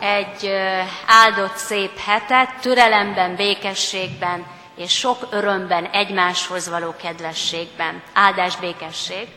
egy 0.00 0.50
áldott 1.06 1.56
szép 1.56 1.98
hetet, 1.98 2.54
türelemben, 2.60 3.34
békességben 3.34 4.46
és 4.76 4.92
sok 4.92 5.26
örömben, 5.30 5.84
egymáshoz 5.84 6.68
való 6.68 6.94
kedvességben. 7.02 8.02
Áldás 8.12 8.56
békesség! 8.56 9.28